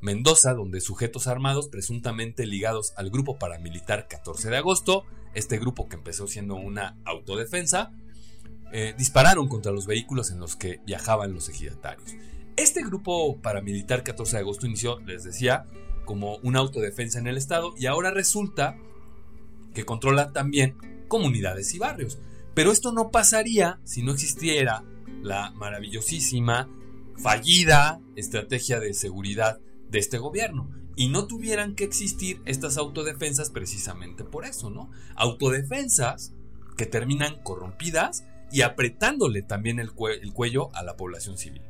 Mendoza, 0.00 0.52
donde 0.52 0.80
sujetos 0.80 1.28
armados 1.28 1.68
presuntamente 1.68 2.44
ligados 2.44 2.92
al 2.96 3.10
grupo 3.10 3.38
paramilitar 3.38 4.06
14 4.06 4.50
de 4.50 4.56
agosto, 4.58 5.04
este 5.34 5.58
grupo 5.58 5.88
que 5.88 5.96
empezó 5.96 6.26
siendo 6.26 6.56
una 6.56 6.98
autodefensa, 7.04 7.92
eh, 8.72 8.94
dispararon 8.98 9.48
contra 9.48 9.72
los 9.72 9.86
vehículos 9.86 10.30
en 10.30 10.40
los 10.40 10.56
que 10.56 10.80
viajaban 10.84 11.32
los 11.32 11.48
ejidatarios. 11.48 12.16
Este 12.56 12.82
grupo 12.82 13.40
paramilitar 13.40 14.04
14 14.04 14.36
de 14.36 14.42
agosto 14.42 14.66
inició, 14.66 15.00
les 15.00 15.24
decía, 15.24 15.64
como 16.04 16.36
una 16.38 16.58
autodefensa 16.58 17.18
en 17.18 17.26
el 17.26 17.36
estado 17.36 17.74
y 17.78 17.86
ahora 17.86 18.10
resulta 18.10 18.76
que 19.72 19.84
controla 19.84 20.32
también 20.32 20.76
comunidades 21.14 21.72
y 21.74 21.78
barrios. 21.78 22.18
Pero 22.54 22.72
esto 22.72 22.90
no 22.90 23.12
pasaría 23.12 23.78
si 23.84 24.02
no 24.02 24.10
existiera 24.10 24.82
la 25.22 25.52
maravillosísima, 25.52 26.68
fallida 27.16 28.00
estrategia 28.16 28.80
de 28.80 28.94
seguridad 28.94 29.60
de 29.90 30.00
este 30.00 30.18
gobierno. 30.18 30.68
Y 30.96 31.10
no 31.10 31.28
tuvieran 31.28 31.76
que 31.76 31.84
existir 31.84 32.42
estas 32.46 32.78
autodefensas 32.78 33.50
precisamente 33.50 34.24
por 34.24 34.44
eso, 34.44 34.70
¿no? 34.70 34.90
Autodefensas 35.14 36.32
que 36.76 36.86
terminan 36.86 37.40
corrompidas 37.44 38.24
y 38.50 38.62
apretándole 38.62 39.42
también 39.42 39.78
el, 39.78 39.92
cuello 39.92 40.74
a 40.74 40.82
la 40.82 40.96
población 40.96 41.38
civil. 41.38 41.62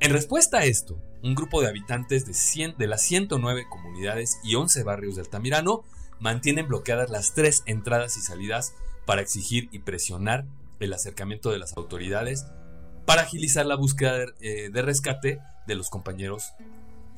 En 0.00 0.12
respuesta 0.12 0.58
a 0.58 0.64
esto, 0.66 1.00
un 1.22 1.34
grupo 1.34 1.62
de 1.62 1.68
habitantes 1.68 2.26
de, 2.26 2.74
de 2.76 2.86
las 2.86 3.00
109 3.00 3.64
comunidades 3.70 4.38
y 4.44 4.54
11 4.54 4.82
barrios 4.82 5.14
de 5.14 5.22
Altamirano 5.22 5.82
mantienen 6.20 6.68
bloqueadas 6.68 7.10
las 7.10 7.34
tres 7.34 7.62
entradas 7.66 8.16
y 8.16 8.20
salidas 8.20 8.74
para 9.06 9.22
exigir 9.22 9.68
y 9.72 9.80
presionar 9.80 10.46
el 10.78 10.92
acercamiento 10.92 11.50
de 11.50 11.58
las 11.58 11.76
autoridades 11.76 12.46
para 13.06 13.22
agilizar 13.22 13.66
la 13.66 13.74
búsqueda 13.74 14.18
de, 14.18 14.32
eh, 14.40 14.70
de 14.70 14.82
rescate 14.82 15.40
de 15.66 15.74
los 15.74 15.90
compañeros 15.90 16.52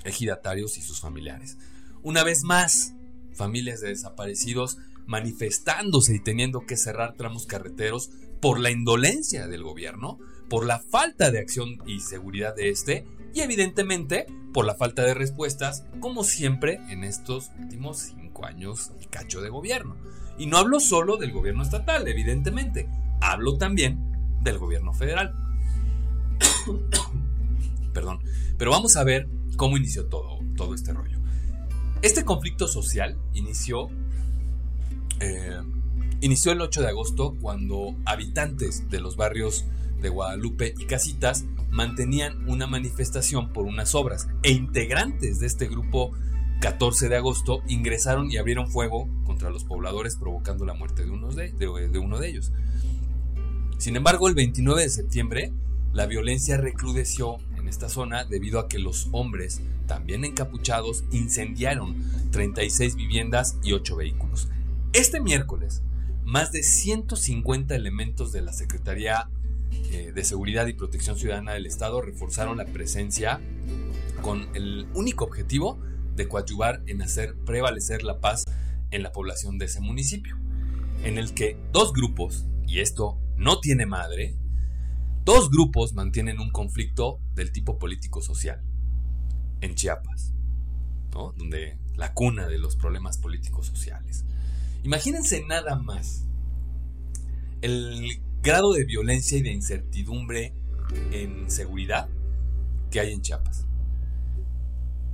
ejidatarios 0.05 0.79
y 0.79 0.83
sus 0.83 1.01
familiares. 1.01 1.59
Una 2.03 2.25
vez 2.25 2.43
más, 2.45 2.95
familias 3.35 3.81
de 3.81 3.89
desaparecidos 3.89 4.79
manifestándose 5.07 6.17
y 6.17 6.21
teniendo 6.21 6.67
que 6.67 6.77
cerrar 6.77 7.15
tramos 7.15 7.47
carreteros 7.47 8.11
por 8.41 8.59
la 8.59 8.71
indolencia 8.71 9.47
del 9.47 9.63
gobierno, 9.63 10.19
por 10.49 10.67
la 10.67 10.81
falta 10.81 11.31
de 11.31 11.39
acción 11.39 11.79
y 11.87 12.01
seguridad 12.01 12.55
de 12.55 12.71
este 12.71 13.07
y 13.35 13.41
evidentemente 13.41 14.27
por 14.53 14.67
la 14.67 14.75
falta 14.75 15.03
de 15.03 15.15
respuestas, 15.15 15.85
como 16.01 16.25
siempre 16.25 16.81
en 16.89 17.05
estos 17.05 17.51
últimos 17.59 18.13
años 18.47 18.93
y 19.01 19.07
cacho 19.07 19.41
de 19.41 19.49
gobierno. 19.49 19.97
Y 20.39 20.47
no 20.47 20.57
hablo 20.57 20.81
solo 20.81 21.17
del 21.17 21.33
gobierno 21.33 21.63
estatal, 21.63 22.07
evidentemente, 22.09 22.89
hablo 23.21 23.59
también 23.59 23.99
del 24.43 24.59
gobierno 24.59 24.93
federal. 24.93 25.35
Perdón, 27.93 28.21
pero 28.59 28.71
vamos 28.71 28.97
a 28.97 29.05
ver 29.05 29.29
cómo 29.57 29.77
inició 29.77 30.07
todo, 30.07 30.39
todo 30.57 30.75
este 30.75 30.93
rollo. 30.93 31.19
Este 32.01 32.25
conflicto 32.25 32.67
social 32.67 33.17
inició, 33.35 33.89
eh, 35.21 35.61
inició 36.21 36.53
el 36.53 36.61
8 36.61 36.81
de 36.81 36.89
agosto 36.89 37.37
cuando 37.41 37.95
habitantes 38.05 38.89
de 38.91 39.01
los 39.01 39.17
barrios 39.17 39.67
de 40.01 40.09
Guadalupe 40.09 40.75
y 40.79 40.87
Casitas 40.87 41.45
mantenían 41.71 42.49
una 42.49 42.67
manifestación 42.67 43.53
por 43.53 43.67
unas 43.67 43.95
obras 43.95 44.29
e 44.43 44.51
integrantes 44.51 45.39
de 45.39 45.47
este 45.47 45.69
grupo 45.69 46.13
14 46.63 47.09
de 47.09 47.17
agosto 47.17 47.61
ingresaron 47.67 48.31
y 48.31 48.37
abrieron 48.37 48.71
fuego 48.71 49.09
contra 49.27 49.51
los 49.51 49.65
pobladores 49.65 50.15
provocando 50.15 50.65
la 50.65 50.75
muerte 50.75 51.05
de, 51.05 51.11
uno 51.11 51.29
de, 51.29 52.29
ellos. 52.29 52.53
Sin 53.79 53.97
embargo, 53.97 54.29
el 54.29 54.37
29 54.37 54.83
de 54.83 54.89
septiembre 54.89 55.53
la 55.93 56.07
violencia 56.07 56.57
recrudeció 56.59 57.39
en 57.59 57.67
esta 57.67 57.89
zona 57.89 58.25
debido 58.25 58.61
a 58.61 58.69
que 58.69 58.79
los 58.79 59.09
hombres, 59.11 59.61
también 59.89 60.25
encapuchados, 60.25 61.03
incendiaron 61.11 61.97
36 62.31 62.95
viviendas 62.95 63.57
y 63.65 63.73
8 63.73 63.97
vehículos. 63.97 64.49
Este 64.93 65.21
miércoles, 65.21 65.83
más 66.25 66.53
de 66.53 66.63
150 66.63 67.75
elementos 67.75 68.31
de 68.31 68.41
la 68.41 68.53
Secretaría 68.53 69.29
eh, 69.91 70.13
de 70.15 70.25
Seguridad 70.25 70.69
y 70.69 70.75
Protección 70.75 71.19
Ciudadana 71.19 71.55
del 71.55 71.67
Estado 71.67 72.01
reforzaron 72.01 72.59
la 72.59 72.67
presencia 72.67 73.41
con 74.23 74.47
el 74.55 74.87
único 74.95 75.25
objetivo 75.25 75.81
de 76.15 76.29
coadyuvar 76.29 76.83
en 76.87 77.03
hacer 77.03 77.37
prevalecer 77.45 78.03
la 78.03 78.21
paz 78.21 78.45
en 78.91 79.03
la 79.03 79.13
población 79.13 79.59
de 79.59 79.67
ese 79.67 79.81
municipio, 79.81 80.37
en 81.05 81.19
el 81.19 81.35
que 81.35 81.59
dos 81.73 81.93
grupos, 81.93 82.47
y 82.67 82.81
esto 82.81 83.19
no 83.37 83.61
tiene 83.61 83.87
madre, 83.87 84.37
dos 85.25 85.51
grupos 85.51 85.95
mantienen 85.95 86.41
un 86.41 86.51
conflicto 86.51 87.21
del 87.35 87.53
tipo 87.53 87.79
político-social 87.79 88.63
en 89.61 89.75
Chiapas, 89.75 90.33
donde 91.11 91.79
la 91.97 92.13
cuna 92.15 92.47
de 92.49 92.59
los 92.59 92.77
problemas 92.77 93.19
políticos 93.19 93.67
sociales. 93.67 94.25
Imagínense 94.83 95.45
nada 95.47 95.77
más 95.77 96.25
el 97.61 98.21
grado 98.43 98.73
de 98.73 98.85
violencia 98.85 99.39
y 99.39 99.43
de 99.43 99.53
incertidumbre 99.53 100.55
en 101.13 101.51
seguridad 101.51 102.09
que 102.91 103.01
hay 103.01 103.13
en 103.13 103.23
Chiapas. 103.23 103.67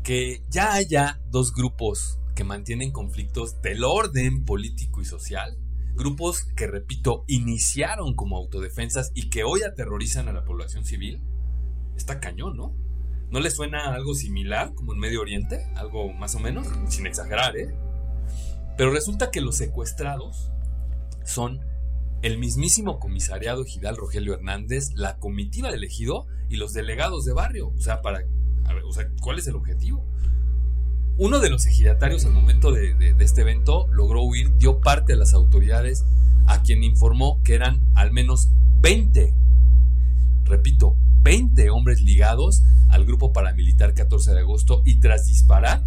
Que 0.08 0.42
ya 0.48 0.72
haya 0.72 1.20
dos 1.28 1.52
grupos 1.52 2.18
que 2.34 2.42
mantienen 2.42 2.92
conflictos 2.92 3.60
del 3.60 3.84
orden 3.84 4.46
político 4.46 5.02
y 5.02 5.04
social, 5.04 5.58
grupos 5.96 6.44
que, 6.56 6.66
repito, 6.66 7.24
iniciaron 7.26 8.14
como 8.14 8.38
autodefensas 8.38 9.12
y 9.14 9.28
que 9.28 9.44
hoy 9.44 9.64
aterrorizan 9.64 10.26
a 10.28 10.32
la 10.32 10.46
población 10.46 10.86
civil, 10.86 11.20
está 11.94 12.20
cañón, 12.20 12.56
¿no? 12.56 12.74
¿No 13.28 13.40
le 13.40 13.50
suena 13.50 13.92
algo 13.92 14.14
similar 14.14 14.72
como 14.74 14.94
en 14.94 14.98
Medio 14.98 15.20
Oriente? 15.20 15.70
Algo 15.76 16.10
más 16.14 16.34
o 16.34 16.40
menos, 16.40 16.66
sin 16.88 17.06
exagerar, 17.06 17.58
¿eh? 17.58 17.76
Pero 18.78 18.90
resulta 18.90 19.30
que 19.30 19.42
los 19.42 19.56
secuestrados 19.56 20.50
son 21.26 21.60
el 22.22 22.38
mismísimo 22.38 22.98
comisariado 22.98 23.62
ejidal 23.62 23.98
Rogelio 23.98 24.32
Hernández, 24.32 24.90
la 24.94 25.18
comitiva 25.18 25.70
del 25.70 25.84
ejido 25.84 26.24
y 26.48 26.56
los 26.56 26.72
delegados 26.72 27.26
de 27.26 27.34
barrio. 27.34 27.68
O 27.68 27.78
sea, 27.82 28.00
para, 28.00 28.24
¿cuál 29.20 29.38
es 29.38 29.46
el 29.46 29.57
objetivo? 29.57 30.07
Uno 31.16 31.40
de 31.40 31.50
los 31.50 31.66
ejidatarios 31.66 32.24
al 32.24 32.33
momento 32.33 32.70
de, 32.70 32.94
de, 32.94 33.24
este 33.24 33.40
evento 33.40 33.88
logró 33.90 34.22
huir, 34.22 34.57
dio 34.57 34.81
parte 34.81 35.14
a 35.14 35.16
las 35.16 35.35
autoridades, 35.35 36.04
a 36.46 36.62
quien 36.62 36.85
informó 36.85 37.42
que 37.42 37.54
eran 37.54 37.90
al 37.94 38.12
menos 38.12 38.50
20, 38.81 39.35
repito, 40.44 40.96
20 41.22 41.70
hombres 41.70 42.00
ligados 42.00 42.62
al 42.88 43.04
grupo 43.04 43.33
paramilitar 43.33 43.94
14 43.94 44.33
de 44.33 44.40
agosto 44.40 44.83
y 44.85 45.00
tras 45.00 45.26
disparar, 45.26 45.85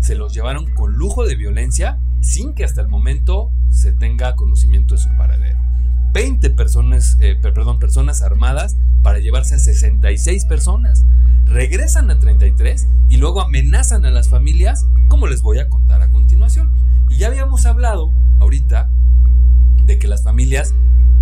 se 0.00 0.14
los 0.14 0.32
llevaron 0.32 0.72
con 0.74 0.94
lujo 0.94 1.26
de 1.26 1.34
violencia 1.34 1.98
sin 2.20 2.54
que 2.54 2.64
hasta 2.64 2.80
el 2.80 2.88
momento 2.88 3.50
se 3.70 3.92
tenga 3.92 4.36
conocimiento 4.36 4.94
de 4.94 5.00
su 5.00 5.08
paradero. 5.16 5.67
20 6.12 6.50
personas, 6.50 7.16
eh, 7.20 7.36
perdón, 7.40 7.78
personas 7.78 8.22
armadas 8.22 8.76
para 9.02 9.18
llevarse 9.18 9.54
a 9.54 9.58
66 9.58 10.44
personas. 10.46 11.04
Regresan 11.46 12.10
a 12.10 12.18
33 12.18 12.88
y 13.08 13.16
luego 13.16 13.40
amenazan 13.40 14.04
a 14.04 14.10
las 14.10 14.28
familias, 14.28 14.86
como 15.08 15.26
les 15.26 15.42
voy 15.42 15.58
a 15.58 15.68
contar 15.68 16.02
a 16.02 16.10
continuación. 16.10 16.70
Y 17.08 17.16
ya 17.16 17.28
habíamos 17.28 17.66
hablado 17.66 18.12
ahorita 18.40 18.90
de 19.84 19.98
que 19.98 20.08
las 20.08 20.22
familias 20.22 20.74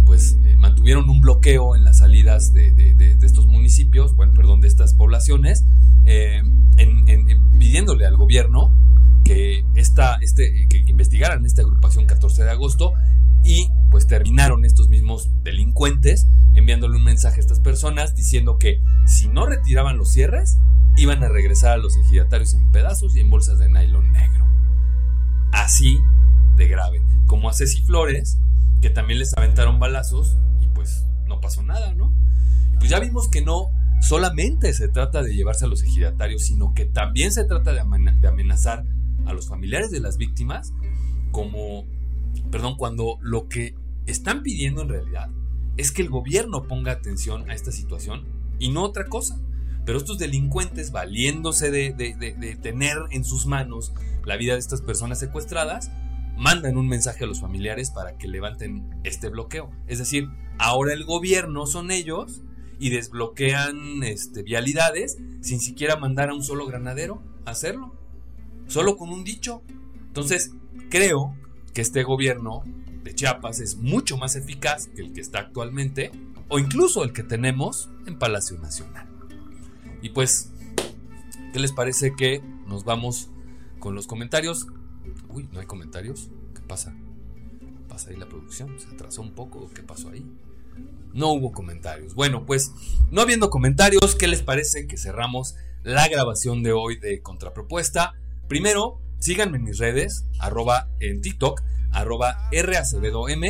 pues 0.05 0.37
eh, 0.45 0.57
mantuvieron 0.57 1.09
un 1.11 1.21
bloqueo 1.21 1.75
en 1.75 1.85
las 1.85 1.99
salidas 1.99 2.53
de, 2.53 3.17
estos 3.23 3.47
municipios, 3.47 4.15
bueno, 4.15 4.35
perdón, 4.35 4.61
de 4.61 4.69
estas 4.69 4.95
poblaciones, 4.95 5.65
eh, 6.05 6.43
pidiéndole 7.59 8.07
al 8.07 8.17
gobierno 8.17 8.73
que, 9.25 9.65
esta, 9.75 10.17
este, 10.23 10.69
que 10.69 10.85
investigaran 10.87 11.45
esta 11.45 11.63
agrupación 11.63 12.07
14 12.07 12.45
de 12.45 12.51
agosto 12.51 12.93
y 13.47 13.71
pues 13.91 14.09
terminaron 14.09 14.65
estos 14.65 14.89
mismos 14.89 15.31
delincuentes 15.45 16.27
enviándole 16.55 16.97
un 16.97 17.05
mensaje 17.05 17.37
a 17.37 17.41
estas 17.41 17.61
personas 17.61 18.17
diciendo 18.17 18.59
que 18.59 18.83
si 19.07 19.29
no 19.29 19.47
retiraban 19.47 19.97
los 19.99 20.11
cierres, 20.11 20.59
iban 20.97 21.23
a 21.23 21.29
regresar 21.29 21.73
a 21.73 21.77
los 21.77 21.97
ejidatarios 21.97 22.55
en 22.55 22.73
pedazos 22.73 23.15
y 23.15 23.21
en 23.21 23.31
bolsas 23.31 23.59
de 23.59 23.69
nylon 23.69 24.11
negro. 24.11 24.45
Así 25.53 26.01
de 26.57 26.67
grave. 26.67 27.01
Como 27.27 27.49
a 27.49 27.53
Ceci 27.53 27.83
Flores, 27.83 28.39
que 28.81 28.91
también 28.91 29.21
les 29.21 29.37
aventaron 29.37 29.79
balazos 29.79 30.37
y 30.61 30.67
pues 30.69 31.07
no 31.27 31.41
pasó 31.41 31.63
nada, 31.63 31.95
¿no? 31.95 32.13
Pues 32.79 32.91
ya 32.91 32.99
vimos 32.99 33.29
que 33.29 33.43
no 33.43 33.69
solamente 34.01 34.73
se 34.73 34.89
trata 34.89 35.23
de 35.23 35.37
llevarse 35.37 35.67
a 35.67 35.69
los 35.69 35.85
ejidatarios, 35.85 36.43
sino 36.43 36.75
que 36.75 36.85
también 36.85 37.31
se 37.31 37.45
trata 37.45 37.73
de 37.73 37.81
amenazar 38.29 38.85
a 39.25 39.33
los 39.33 39.49
familiares 39.49 39.91
de 39.93 40.01
las 40.01 40.17
víctimas 40.17 40.73
como 41.31 41.85
perdón, 42.51 42.77
cuando 42.77 43.19
lo 43.21 43.49
que 43.49 43.75
están 44.07 44.43
pidiendo 44.43 44.83
en 44.83 44.89
realidad 44.89 45.31
es 45.77 45.93
que 45.93 46.03
el 46.03 46.09
gobierno 46.09 46.67
ponga 46.67 46.93
atención 46.93 47.51
a 47.51 47.55
esta 47.55 47.73
situación 47.73 48.25
y 48.59 48.71
no 48.71 48.83
otra 48.83 49.07
cosa. 49.07 49.41
Pero 49.85 49.99
estos 49.99 50.19
delincuentes, 50.19 50.91
valiéndose 50.91 51.71
de, 51.71 52.59
tener 52.61 52.97
en 53.11 53.25
sus 53.25 53.47
manos 53.47 53.93
la 54.25 54.37
vida 54.37 54.55
de 54.55 54.59
estas 54.59 54.83
personas 54.83 55.21
secuestradas, 55.21 55.93
mandan 56.37 56.77
un 56.77 56.89
mensaje 56.89 57.25
a 57.25 57.27
los 57.29 57.41
familiares 57.41 57.91
para 57.91 58.19
que 58.19 58.27
levanten 58.27 58.91
este 59.05 59.29
bloqueo. 59.29 59.71
Es 59.87 59.99
decir, 59.99 60.29
ahora 60.59 60.93
el 60.93 61.05
gobierno 61.05 61.67
son 61.67 61.93
ellos 61.93 62.43
y 62.81 62.91
desbloquean 62.91 64.03
este, 64.03 64.43
vialidades 64.43 65.19
sin 65.41 65.61
siquiera 65.61 65.97
mandar 65.97 66.31
a 66.31 66.35
un 66.35 66.43
solo 66.43 66.67
granadero 66.67 67.23
a 67.45 67.53
hacerlo. 67.53 67.95
Solo 68.67 68.97
con 68.97 69.11
un 69.11 69.23
dicho. 69.23 69.63
Entonces, 70.09 70.51
creo 70.91 71.37
que 71.77 71.83
este 71.83 72.05
gobierno 72.05 72.63
de 73.05 73.15
Chiapas 73.15 73.61
es 73.61 73.77
mucho 73.77 74.17
más 74.17 74.35
eficaz 74.35 74.87
que 74.97 75.03
el 75.03 75.13
que 75.13 75.21
está 75.21 75.41
actualmente 75.41 76.11
o 76.49 76.59
incluso 76.59 77.05
el 77.05 77.13
que 77.13 77.23
tenemos 77.23 77.91
en 78.07 78.19
Palacio 78.19 78.59
Nacional. 78.59 79.07
Y 80.01 80.09
pues, 80.09 80.53
¿qué 81.53 81.61
les 81.61 81.73
parece 81.73 82.15
que 82.17 82.41
nos 82.67 82.85
vamos 82.85 83.29
con 83.79 83.95
los 83.95 84.07
comentarios? 84.07 84.69
Uy, 85.29 85.51
¿no 85.53 85.61
hay 85.61 85.67
comentarios? 85.67 86.31
¿Qué 86.55 86.63
pasa? 86.63 86.97
¿Pasa 87.91 88.09
ahí 88.09 88.17
la 88.17 88.27
producción? 88.27 88.81
¿Se 88.81 88.89
atrasó 88.89 89.21
un 89.21 89.33
poco? 89.33 89.69
¿Qué 89.75 89.83
pasó 89.83 90.09
ahí? 90.09 90.25
No 91.13 91.31
hubo 91.31 91.53
comentarios. 91.53 92.15
Bueno, 92.15 92.47
pues, 92.47 92.73
no 93.11 93.21
habiendo 93.21 93.51
comentarios, 93.51 94.15
¿qué 94.15 94.29
les 94.29 94.41
parece 94.41 94.87
que 94.87 94.97
cerramos 94.97 95.57
la 95.83 96.09
grabación 96.09 96.63
de 96.63 96.73
hoy 96.73 96.97
de 96.97 97.21
Contrapropuesta? 97.21 98.15
Primero, 98.49 98.99
Síganme 99.19 99.59
en 99.59 99.65
mis 99.65 99.79
redes, 99.79 100.25
arroba 100.39 100.89
en 101.01 101.21
TikTok, 101.21 101.61
arroba 101.93 102.49
RACBDOM, 102.53 103.45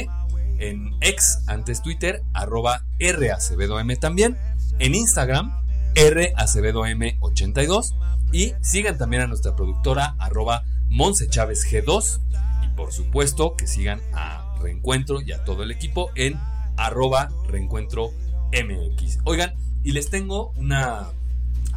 en 0.58 0.96
ex, 1.00 1.40
antes 1.46 1.82
Twitter, 1.82 2.22
arroba 2.32 2.84
RACBDOM 2.98 3.96
también, 3.96 4.38
en 4.78 4.94
Instagram, 4.94 5.52
RACBDOM82, 5.94 7.94
y 8.32 8.54
sigan 8.60 8.98
también 8.98 9.22
a 9.22 9.26
nuestra 9.26 9.56
productora, 9.56 10.14
arroba 10.18 10.64
G2, 10.90 12.20
y 12.64 12.68
por 12.76 12.92
supuesto 12.92 13.56
que 13.56 13.66
sigan 13.66 14.00
a 14.14 14.56
Reencuentro 14.60 15.20
y 15.20 15.32
a 15.32 15.44
todo 15.44 15.62
el 15.62 15.70
equipo 15.70 16.10
en 16.14 16.38
arroba 16.76 17.30
Reencuentro 17.48 18.12
MX. 18.52 19.18
Oigan, 19.24 19.54
y 19.82 19.92
les 19.92 20.10
tengo 20.10 20.52
una, 20.56 21.08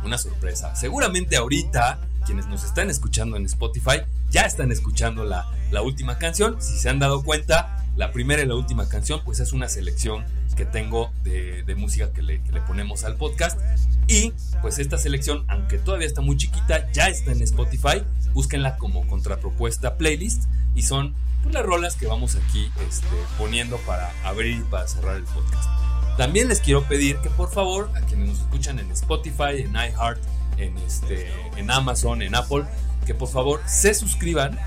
una 0.03 0.17
sorpresa. 0.17 0.75
Seguramente 0.75 1.37
ahorita 1.37 1.99
quienes 2.25 2.47
nos 2.47 2.63
están 2.63 2.89
escuchando 2.89 3.37
en 3.37 3.45
Spotify 3.45 4.01
ya 4.31 4.41
están 4.43 4.71
escuchando 4.71 5.25
la, 5.25 5.47
última 5.81 6.17
canción. 6.17 6.61
Si 6.61 6.77
se 6.77 6.89
han 6.89 6.99
dado 6.99 7.23
cuenta, 7.23 7.85
la 7.95 8.11
primera 8.11 8.41
y 8.41 8.45
la 8.45 8.55
última 8.55 8.87
canción, 8.87 9.21
pues 9.25 9.39
es 9.39 9.53
una 9.53 9.67
selección 9.67 10.25
que 10.55 10.65
tengo 10.65 11.11
de, 11.23 11.63
música 11.77 12.11
que 12.11 12.21
le, 12.21 12.39
ponemos 12.67 13.03
al 13.03 13.15
podcast. 13.15 13.59
Y 14.07 14.33
pues 14.61 14.79
esta 14.79 14.97
selección, 14.97 15.45
aunque 15.47 15.77
todavía 15.77 16.07
está 16.07 16.21
muy 16.21 16.37
chiquita, 16.37 16.91
ya 16.91 17.07
está 17.07 17.31
en 17.31 17.41
Spotify. 17.41 18.03
Búsquenla 18.33 18.77
como 18.77 19.07
contrapropuesta 19.07 19.97
playlist. 19.97 20.43
Y 20.75 20.83
son 20.83 21.15
pues, 21.43 21.53
las 21.53 21.65
rolas 21.65 21.95
que 21.95 22.07
vamos 22.07 22.35
aquí 22.35 22.71
este, 22.87 23.07
poniendo 23.37 23.77
para 23.77 24.11
abrir 24.23 24.57
y 24.57 24.63
para 24.63 24.87
cerrar 24.87 25.17
el 25.17 25.23
podcast. 25.23 25.69
También 26.17 26.49
les 26.49 26.59
quiero 26.59 26.83
pedir 26.83 27.17
que 27.17 27.29
por 27.29 27.49
favor, 27.49 27.89
a 27.95 28.01
quienes 28.01 28.29
nos 28.29 28.39
escuchan 28.39 28.77
en 28.79 28.91
Spotify, 28.91 29.61
en 29.63 29.71
iHeart, 29.71 30.19
en, 30.57 30.77
este, 30.79 31.31
en 31.57 31.71
Amazon, 31.71 32.21
en 32.21 32.35
Apple, 32.35 32.65
que 33.05 33.13
por 33.13 33.29
favor 33.29 33.61
se 33.65 33.93
suscriban, 33.93 34.57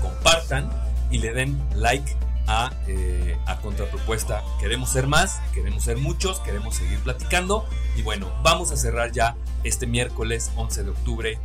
compartan 0.00 0.70
y 1.10 1.18
le 1.18 1.32
den 1.32 1.60
like 1.74 2.16
a, 2.46 2.72
eh, 2.86 3.36
a 3.46 3.60
Contrapropuesta. 3.60 4.42
Queremos 4.60 4.90
ser 4.90 5.06
más, 5.06 5.40
queremos 5.54 5.84
ser 5.84 5.98
muchos, 5.98 6.40
queremos 6.40 6.76
seguir 6.76 6.98
platicando. 7.00 7.66
Y 7.96 8.02
bueno, 8.02 8.32
vamos 8.42 8.72
a 8.72 8.76
cerrar 8.76 9.12
ya 9.12 9.36
este 9.64 9.86
miércoles 9.86 10.50
11 10.56 10.84
de 10.84 10.90
octubre 10.90 11.38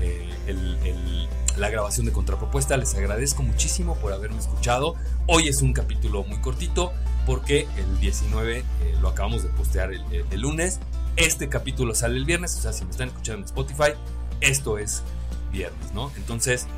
eh, 0.00 1.28
la 1.56 1.70
grabación 1.70 2.06
de 2.06 2.12
Contrapropuesta. 2.12 2.76
Les 2.76 2.94
agradezco 2.94 3.42
muchísimo 3.42 3.96
por 3.96 4.12
haberme 4.12 4.38
escuchado. 4.38 4.94
Hoy 5.26 5.48
es 5.48 5.62
un 5.62 5.72
capítulo 5.72 6.24
muy 6.24 6.40
cortito 6.40 6.92
porque 7.26 7.66
el 7.76 8.00
19 8.00 8.58
eh, 8.58 8.64
lo 9.00 9.08
acabamos 9.08 9.42
de 9.42 9.48
postear 9.50 9.92
el, 9.92 10.02
el, 10.30 10.40
lunes. 10.40 10.80
Este 11.18 11.48
capítulo 11.48 11.96
sale 11.96 12.16
el 12.16 12.24
viernes, 12.24 12.56
o 12.56 12.60
sea, 12.60 12.72
si 12.72 12.84
me 12.84 12.92
están 12.92 13.08
escuchando 13.08 13.40
en 13.40 13.44
Spotify, 13.46 13.98
esto 14.40 14.78
es 14.78 15.02
viernes, 15.50 15.92
¿no? 15.92 16.12
Entonces, 16.16 16.68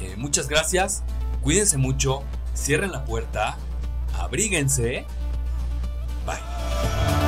eh, 0.00 0.14
muchas 0.16 0.48
gracias, 0.48 1.04
cuídense 1.40 1.78
mucho, 1.78 2.24
cierren 2.52 2.90
la 2.90 3.04
puerta, 3.04 3.56
abríguense, 4.18 5.06
bye. 6.26 7.19